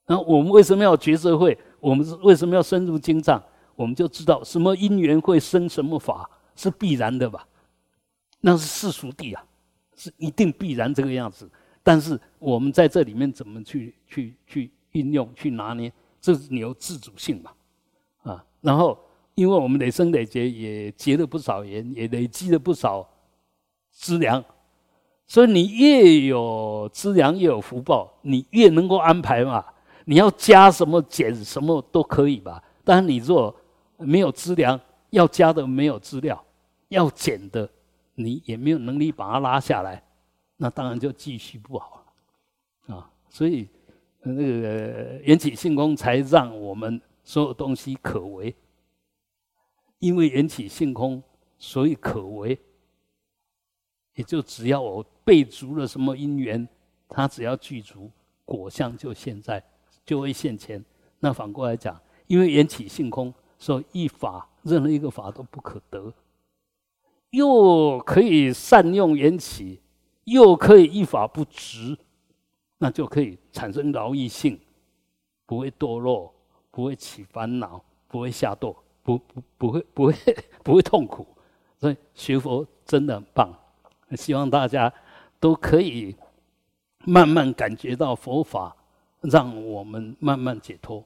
[0.06, 1.58] 那我们为什么要觉社会？
[1.80, 3.42] 我们是为什么要深入经藏？
[3.74, 7.48] 我们就知道什么因缘会生什么法是必然的吧？
[8.42, 9.42] 那是世俗谛啊，
[9.96, 11.50] 是一定必然这个样子。
[11.82, 15.92] 但是我们在这里面怎么去去去运用、去拿捏？
[16.24, 17.52] 这是你有自主性嘛？
[18.24, 18.98] 啊，然后
[19.36, 23.06] 因为我们累生累劫也结了不少缘，也累积了不少
[23.92, 24.42] 资粮，
[25.28, 29.66] 所以你越有资粮，越有福报，你越能够安排嘛。
[30.06, 32.64] 你要加什么减什么都可以吧？
[32.86, 33.54] 但是你若
[33.98, 36.42] 没有资粮，要加的没有资料，
[36.88, 37.70] 要减的
[38.16, 40.02] 你也没有能力把它拉下来，
[40.56, 42.06] 那当然就继续不好
[42.88, 43.12] 啊。
[43.30, 43.68] 所以。
[44.24, 48.56] 那个缘起性空才让我们所有东西可为，
[50.00, 51.22] 因为缘起性空，
[51.58, 52.58] 所以可为。
[54.16, 56.68] 也就只要我备足了什么因缘，
[57.10, 58.12] 它只要具足
[58.46, 59.64] 果相，就现在
[60.06, 60.84] 就会现前。
[61.20, 66.14] 那反过来讲，因为缘起性空，所以一法任何一个法都不可得，
[67.32, 69.82] 又可以善用缘起，
[70.26, 71.98] 又可以一法不执。
[72.84, 74.60] 那就可以产生劳逸性，
[75.46, 76.34] 不会堕落，
[76.70, 80.14] 不会起烦恼，不会下堕，不不不会不会
[80.62, 81.26] 不会痛苦，
[81.80, 83.50] 所以学佛真的很棒。
[84.18, 84.94] 希望大家
[85.40, 86.14] 都可以
[87.06, 88.76] 慢慢感觉到佛法，
[89.22, 91.02] 让我们慢慢解脱。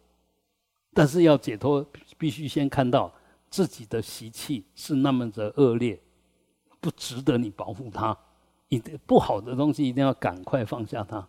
[0.96, 1.86] 但是要解脱，
[2.18, 3.14] 必须先看到
[3.52, 6.02] 自己的习气是那么的恶劣，
[6.80, 8.18] 不值得你保护它。
[8.68, 11.28] 你的不好的东西一定要赶快放下它。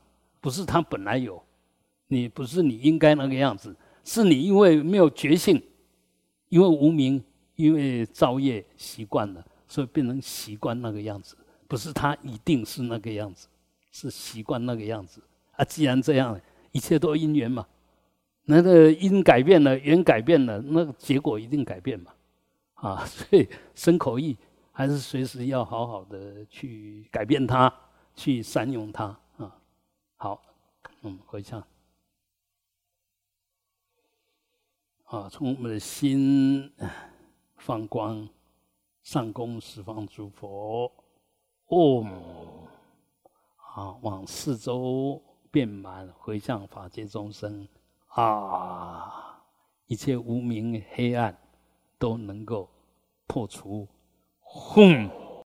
[0.48, 1.38] 不是他本来有，
[2.06, 5.62] 你不是你应该那个样子，是你因为没有觉性，
[6.48, 7.22] 因为无名，
[7.54, 11.36] 因为造业习惯了，所以变成习惯那个样子。
[11.66, 13.46] 不是他一定是那个样子，
[13.92, 15.22] 是习惯那个样子。
[15.52, 16.40] 啊，既然这样，
[16.72, 17.66] 一切都因缘嘛，
[18.44, 22.10] 那个因改变了，缘改变了，那个结果一定改变嘛。
[22.72, 24.34] 啊，所以生口意
[24.72, 27.70] 还是随时要好好的去改变它，
[28.14, 29.14] 去善用它。
[30.20, 30.42] 好，
[31.02, 31.62] 嗯，回向
[35.04, 36.74] 啊，从我们的心
[37.54, 38.28] 放光，
[39.04, 40.92] 上供十方诸佛，
[41.68, 42.04] 嗡，
[43.76, 47.68] 啊，往四周遍满，回向法界众生
[48.08, 49.40] 啊，
[49.86, 51.38] 一切无明黑暗
[51.96, 52.68] 都能够
[53.28, 53.86] 破除，
[54.40, 55.27] 轰。